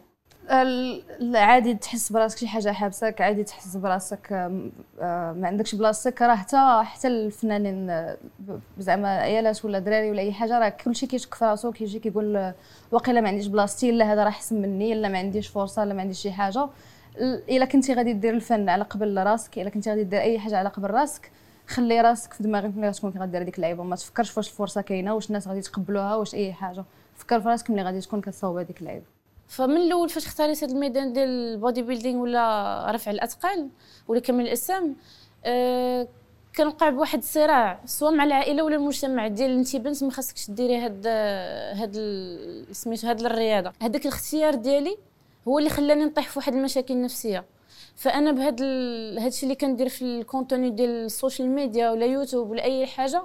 عادي 1.35 1.75
تحس 1.75 2.13
براسك 2.13 2.39
شي 2.39 2.47
حاجة 2.49 2.73
حابسك 2.73 3.21
عادي 3.21 3.45
تحس 3.45 3.77
براسك 3.77 4.33
ما 4.33 5.43
عندكش 5.47 5.75
بلاصتك 5.75 6.23
راه 6.23 6.35
حتى 6.35 6.81
حتى 6.85 7.09
الفنانين 7.09 8.07
زعما 8.79 9.09
عيالات 9.09 9.65
ولا 9.65 9.79
دراري 9.79 10.11
ولا 10.11 10.23
أي 10.23 10.33
حاجة 10.33 10.59
راه 10.59 10.69
كلشي 10.69 11.07
كيشك 11.07 11.35
في 11.35 11.45
راسو 11.45 11.73
كيجي 11.73 11.99
كيقول 11.99 12.53
واقيلا 12.93 13.21
ما 13.21 13.29
عنديش 13.29 13.47
بلاصتي 13.47 13.93
لا 13.93 14.13
هذا 14.13 14.23
راه 14.25 14.29
احسن 14.29 14.63
مني 14.63 14.95
لا 14.95 15.09
ما 15.09 15.19
عنديش 15.19 15.49
فرصة 15.49 15.85
لا 15.85 15.95
ما 15.95 16.01
عنديش 16.03 16.19
شي 16.23 16.33
حاجة. 16.33 16.69
ال- 17.19 17.43
إلا 17.51 17.65
كنتي 17.65 17.95
غادي 17.95 18.13
دير 18.13 18.35
الفن 18.35 18.69
على 18.69 18.85
قبل 18.85 19.19
راسك 19.27 19.59
إلا 19.59 19.71
كنتي 19.71 19.91
غادي 19.91 20.05
دير 20.05 20.21
أي 20.21 20.39
حاجة 20.39 20.57
على 20.59 20.69
قبل 20.69 20.91
راسك 20.91 21.31
خلي 21.67 22.01
راسك 22.01 22.33
في 22.33 22.43
دماغك 22.43 22.77
ملي 22.77 22.89
غتكون 22.89 23.13
غادي 23.19 23.33
دير 23.33 23.43
ديك 23.43 23.57
اللعيبة. 23.57 23.83
ما 23.83 23.97
تفكرش 23.97 24.37
واش 24.37 24.49
الفرصة 24.49 24.81
كاينة 24.81 25.15
واش 25.15 25.27
الناس 25.27 25.49
غادي 25.49 25.59
يتقبلوها 25.59 26.17
واش 26.17 26.35
أي 26.35 26.53
حاجة. 26.53 26.85
فكر 27.17 27.41
في 27.41 27.49
راسك 27.49 27.71
ملي 27.71 27.83
غادي 27.83 28.01
تكون 28.01 28.21
كتصاوب 28.21 28.57
هذيك 28.57 28.81
اللعيبة. 28.81 29.05
فمن 29.49 29.77
الأول 29.77 30.09
فاش 30.09 30.27
اختاريت 30.27 30.65
هذا 30.65 30.73
الميدان 30.73 31.13
ديال 31.13 31.29
ال 31.29 31.83
bodybuilding 31.83 32.21
ولا 32.23 32.87
رفع 32.91 33.11
الأثقال 33.11 33.69
ولا 34.09 34.21
كمال 34.21 34.41
الاجسام 34.45 34.97
آه 35.45 36.09
كنوقع 36.57 36.91
بواحد 36.91 37.19
الصراع 37.19 37.81
سواء 37.87 38.13
مع 38.15 38.25
العائلة 38.25 38.63
ولا 38.63 38.77
المجتمع 38.77 39.29
ديال 39.29 39.51
انت 39.59 39.77
بنت 39.77 40.05
ما 40.05 40.11
خاصكش 40.11 40.51
ديري 40.51 40.77
هاد 40.79 41.07
هاد 41.77 41.93
ال- 41.97 42.77
سميتو 42.77 43.09
هاد 43.09 43.21
الرياضة. 43.21 43.73
هذاك 43.83 44.03
الاختيار 44.03 44.55
ديالي 44.55 44.97
هو 45.49 45.59
اللي 45.59 45.71
خلاني 45.71 46.05
نطيح 46.05 46.29
في 46.29 46.39
واحد 46.39 46.55
المشاكل 46.55 47.03
نفسية. 47.03 47.45
فأنا 47.97 48.33
بهاد 48.33 48.61
ال- 48.61 49.19
هادشي 49.19 49.43
اللي 49.43 49.55
كندير 49.55 49.89
في 49.89 50.03
ال 50.03 50.11
contenu 50.11 50.71
ديال 50.71 50.91
ال 50.91 50.99
social 50.99 51.49
media 51.51 51.91
ولا 51.91 52.07
يوتيوب 52.07 52.51
ولا 52.51 52.65
أي 52.65 52.87
حاجة 52.87 53.23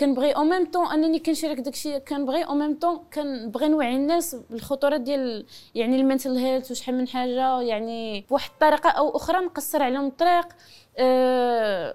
كنبغي 0.00 0.32
au 0.32 0.44
même 0.44 0.70
temps 0.70 0.86
أنني 0.86 1.18
كنشارك 1.18 1.60
داكشي 1.60 2.00
كنبغي 2.00 2.42
au 2.44 2.54
même 2.54 2.78
temps 2.78 3.00
كنبغي 3.14 3.68
نوعي 3.68 3.96
الناس 3.96 4.36
بالخطوره 4.50 4.96
ديال 4.96 5.46
يعني 5.74 5.96
ال 5.96 6.02
mental 6.02 6.36
health 6.36 6.70
وشحال 6.70 6.94
من 6.98 7.08
حاجة 7.08 7.60
يعني 7.60 8.26
بواحد 8.30 8.50
الطريقة 8.50 8.90
أو 8.90 9.16
أخرى 9.16 9.44
نقصر 9.44 9.82
عليهم 9.82 10.06
الطريق 10.06 10.46
أه 10.98 11.94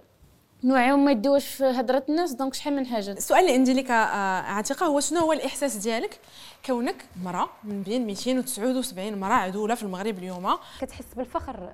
نوعيهم 0.63 1.05
ما 1.05 1.11
يديوش 1.11 1.45
في 1.45 1.63
هضرة 1.65 2.03
الناس 2.09 2.31
donc 2.33 2.53
شحال 2.53 2.75
من 2.75 2.85
حاجة. 2.85 3.11
السؤال 3.11 3.39
اللي 3.41 3.53
عندي 3.53 3.73
لك 3.73 3.91
آه، 3.91 3.93
عتيقة 4.41 4.85
هو 4.85 4.99
شنو 4.99 5.19
هو 5.19 5.33
الإحساس 5.33 5.75
ديالك؟ 5.75 6.19
كونك 6.65 6.95
مرأة 7.23 7.49
من 7.63 7.81
بين 7.83 8.05
279 8.05 9.17
مرأة 9.19 9.33
عدولة 9.33 9.75
في 9.75 9.83
المغرب 9.83 10.17
اليوم. 10.17 10.47
كتحس 10.81 11.05
بالفخر. 11.17 11.69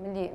ملي 0.00 0.30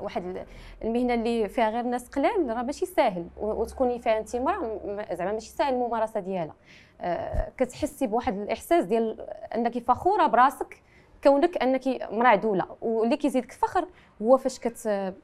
واحد 0.00 0.24
ال- 0.24 0.46
المهنة 0.84 1.14
اللي 1.14 1.48
فيها 1.48 1.70
غير 1.70 1.82
ناس 1.82 2.08
قلال 2.08 2.56
راه 2.56 2.62
ماشي 2.62 2.86
ساهل. 2.86 3.26
وتكوني 3.36 3.98
فيها 3.98 4.18
انت 4.18 4.34
امراه 4.34 4.58
م- 4.58 5.14
زعما 5.14 5.32
ماشي 5.32 5.50
ساهل 5.50 5.74
الممارسة 5.74 6.20
ديالها. 6.20 6.54
آه، 7.00 7.48
كتحسي 7.58 8.06
بواحد 8.06 8.38
الإحساس 8.38 8.84
ديال 8.84 9.20
أنك 9.54 9.78
فخورة 9.78 10.26
براسك 10.26 10.82
كونك 11.24 11.56
أنك 11.62 11.88
امراه 11.88 12.28
عدوله 12.28 12.66
واللي 12.80 13.16
كيزيدك 13.16 13.52
فخر 13.52 13.88
هو 14.22 14.36
فاش 14.36 14.58
كت 14.58 14.86
آه، 14.86 15.14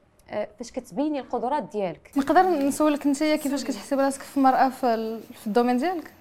فاش 0.58 0.72
كتبيني 0.72 1.20
القدرات 1.20 1.62
ديالك. 1.62 2.10
نقدر 2.16 2.42
نسولك 2.42 3.06
انت 3.06 3.18
كيفاش 3.22 3.64
كتحسي 3.64 3.96
براسك 3.96 4.22
في 4.22 4.40
مرأة 4.40 4.68
في, 4.68 4.86
ال- 4.94 5.22
في 5.22 5.46
ال 5.46 5.50
domaine 5.50 5.76
ديالك؟ 5.76 6.12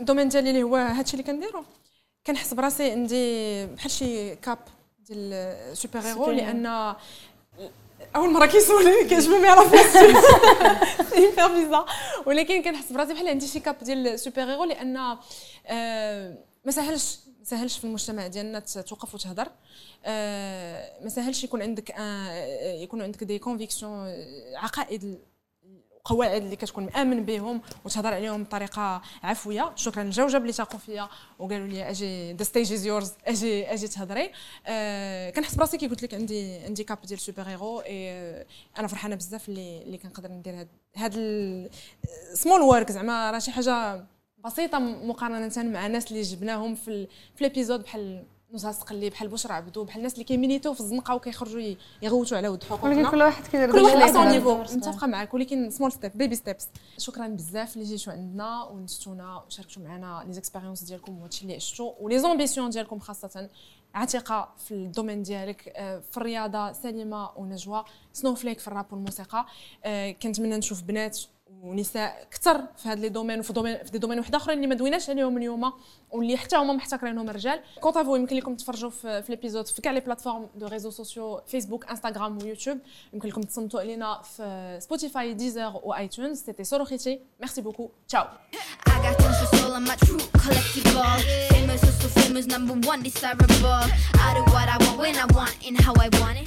ال 0.00 0.03
domaine 0.03 0.28
ديالي 0.28 0.50
اللي 0.50 0.62
هو 0.62 0.76
هادشي 0.76 1.12
اللي 1.16 1.24
كنديرو. 1.32 1.62
كنحس 2.26 2.54
براسي 2.54 2.90
عندي 2.90 3.66
بحال 3.66 3.90
شي 3.90 4.36
cape. 4.36 4.58
ديال 5.08 5.76
super 5.76 6.00
hero 6.00 6.30
لأن 6.30 6.66
أول 8.16 8.32
مرة 8.32 8.46
كيسولني 8.46 9.04
كيعجبني 9.08 9.38
ما 9.38 9.46
يعرف 9.46 9.80
c'est 11.10 11.48
bizarre 11.48 11.86
ولكن 12.26 12.62
كنحس 12.62 12.92
براسي 12.92 13.14
بحال 13.14 13.28
عندي 13.28 13.46
شي 13.46 13.60
cape 13.60 13.76
ديال 13.82 14.20
super 14.20 14.42
hero 14.42 14.64
لأن 14.64 14.96
آه، 15.66 16.38
ما 16.64 16.72
سهلش 16.72 17.18
ما 17.38 17.44
سهلش 17.44 17.78
في 17.78 17.84
المجتمع 17.84 18.26
ديالنا 18.26 18.58
توقف 18.60 19.14
وتهضر 19.14 19.48
آه، 20.04 21.02
ما 21.02 21.08
سهلش 21.08 21.44
يكون 21.44 21.62
عندك 21.62 21.90
آه، 21.90 22.72
يكون 22.72 23.02
عندك 23.02 23.24
des 23.24 23.38
convictions 23.38 24.14
عقائد 24.54 25.18
قواعد 26.08 26.42
اللي 26.42 26.56
كتكون 26.56 26.84
مآمن 26.84 27.24
بهم 27.24 27.60
وتهضر 27.84 28.14
عليهم 28.14 28.44
بطريقة 28.44 29.02
عفوية. 29.22 29.72
شكرا 29.76 30.02
للجوجه 30.02 30.36
اللي 30.36 30.52
تاقوا 30.52 30.78
فيا 30.78 31.08
وقالوا 31.38 31.66
لي 31.66 31.90
أجي 31.90 32.32
the 32.32 32.44
stage 32.44 32.72
is 32.72 32.86
yours 32.86 33.12
أجي 33.26 33.72
أجي 33.72 33.88
تهضري. 33.88 34.32
آه 34.66 35.30
كنحس 35.30 35.54
براسي 35.54 35.78
كي 35.78 35.88
قلت 35.88 36.02
لك 36.02 36.14
عندي 36.14 36.58
عندي 36.58 36.84
cape 36.84 36.98
ديال 37.02 37.20
super 37.20 37.42
hero 37.42 37.82
آه، 37.86 38.46
أنا 38.78 38.88
فرحانة 38.88 39.16
بزاف 39.16 39.48
اللي 39.48 39.82
اللي 39.82 39.98
كنقدر 39.98 40.28
ندير 40.32 40.54
هاد 40.54 40.68
هاد 40.96 41.14
small 42.34 42.60
work 42.60 42.92
زعما 42.92 43.30
راه 43.30 43.38
شي 43.38 43.50
حاجة 43.50 44.04
بسيطة 44.44 44.78
مقارنة 44.78 45.52
مع 45.56 45.86
الناس 45.86 46.10
اللي 46.10 46.22
جبناهم 46.22 46.74
في 46.74 47.08
في 47.34 47.40
ال 47.40 47.45
épisode 47.45 47.82
بحال 47.82 48.24
نزهه 48.52 48.70
السقلي 48.70 49.10
بحال 49.10 49.28
بشرى 49.28 49.52
عبدو 49.52 49.84
بحال 49.84 49.98
الناس 49.98 50.12
اللي 50.12 50.24
كي 50.24 50.34
militer 50.34 50.69
و 50.69 50.74
في 50.74 50.80
الزنقة 50.80 51.14
وكيخرجوا 51.14 51.74
يغوتوا 52.02 52.36
على 52.36 52.48
ود 52.48 52.64
ولكن 52.64 52.76
حقوقنا 52.76 53.10
كل 53.10 53.22
واحد 53.22 53.46
كيدير 53.46 53.72
كل 53.72 53.78
واحد 53.78 54.16
على. 54.16 54.30
niveau 54.30 54.58
متفقه 54.62 55.06
معك 55.06 55.34
ولكن 55.34 55.70
small 55.70 55.92
step 55.92 56.12
baby 56.14 56.34
steps 56.34 56.68
شكرا 56.98 57.26
بزاف 57.28 57.76
اللي 57.76 57.88
جيتوا 57.88 58.12
عندنا 58.12 58.62
ونستونا 58.64 59.42
وشاركتوا 59.46 59.82
معنا 59.82 60.24
les 60.26 60.32
expériences 60.32 60.82
ديالكم 60.82 61.18
وهادشي 61.18 61.42
اللي 61.42 61.54
عشتوا 61.54 61.92
و 62.00 62.18
les 62.18 62.31
ambitions 62.31 62.70
ديالكم 62.70 62.98
خاصة. 62.98 63.48
عتيقة 63.94 64.48
في 64.58 64.74
ال 64.74 64.80
domaine 64.80 65.22
ديالك 65.22 65.72
آه، 65.76 66.02
في 66.10 66.16
الرياضة 66.16 66.72
سليمه 66.72 67.30
ونجوى 67.36 67.84
Snowflake 68.12 68.58
في 68.58 68.68
الراب 68.68 68.92
والموسيقى 68.92 69.46
آه، 69.84 70.10
كنتمنى 70.10 70.56
نشوف 70.56 70.82
بنات 70.82 71.18
ونساء 71.62 72.26
كثر 72.30 72.62
في 72.76 72.88
هاد 72.88 72.98
les 72.98 73.08
domaines 73.08 73.40
وفي 73.40 73.52
domaine 73.52 73.84
في 73.84 73.90
des 73.90 73.98
domaines 73.98 74.18
واحد 74.18 74.34
آخرين 74.34 74.56
اللي 74.56 74.68
ما 74.68 74.74
دويناش 74.74 75.10
عليهم 75.10 75.36
اليوم. 75.38 75.72
واللي 76.10 76.36
حتى 76.36 76.56
هما 76.56 76.72
محتكرينهم 76.72 77.30
رجال. 77.30 77.60
quant 77.80 77.98
à 77.98 78.02
vous 78.02 78.16
يمكن 78.16 78.36
لكم 78.36 78.54
تفرجوا 78.54 78.90
في, 78.90 79.22
في 79.22 79.32
les 79.32 79.41
épisodes 79.41 79.66
في 79.66 79.82
كاع 79.82 79.92
les 79.92 80.00
plateformes 80.00 80.48
de 80.54 80.66
réseaux 80.66 80.90
sociaux 80.90 81.40
فيسبوك 81.46 81.86
انستغرام 81.90 82.38
ويوتيوب 82.42 82.78
يمكن 83.12 83.28
لكم 83.28 83.40
تصنتوا 83.40 83.80
علينا 83.80 84.22
في 84.22 84.78
سبوتيفاي 84.82 85.34
ديزر 85.34 85.80
و 85.82 85.90
iTunes 85.90 86.38
c'était 86.38 86.64
Sororité 86.64 87.20
merci 87.40 87.60
beaucoup 87.60 87.90
ciao. 88.08 88.24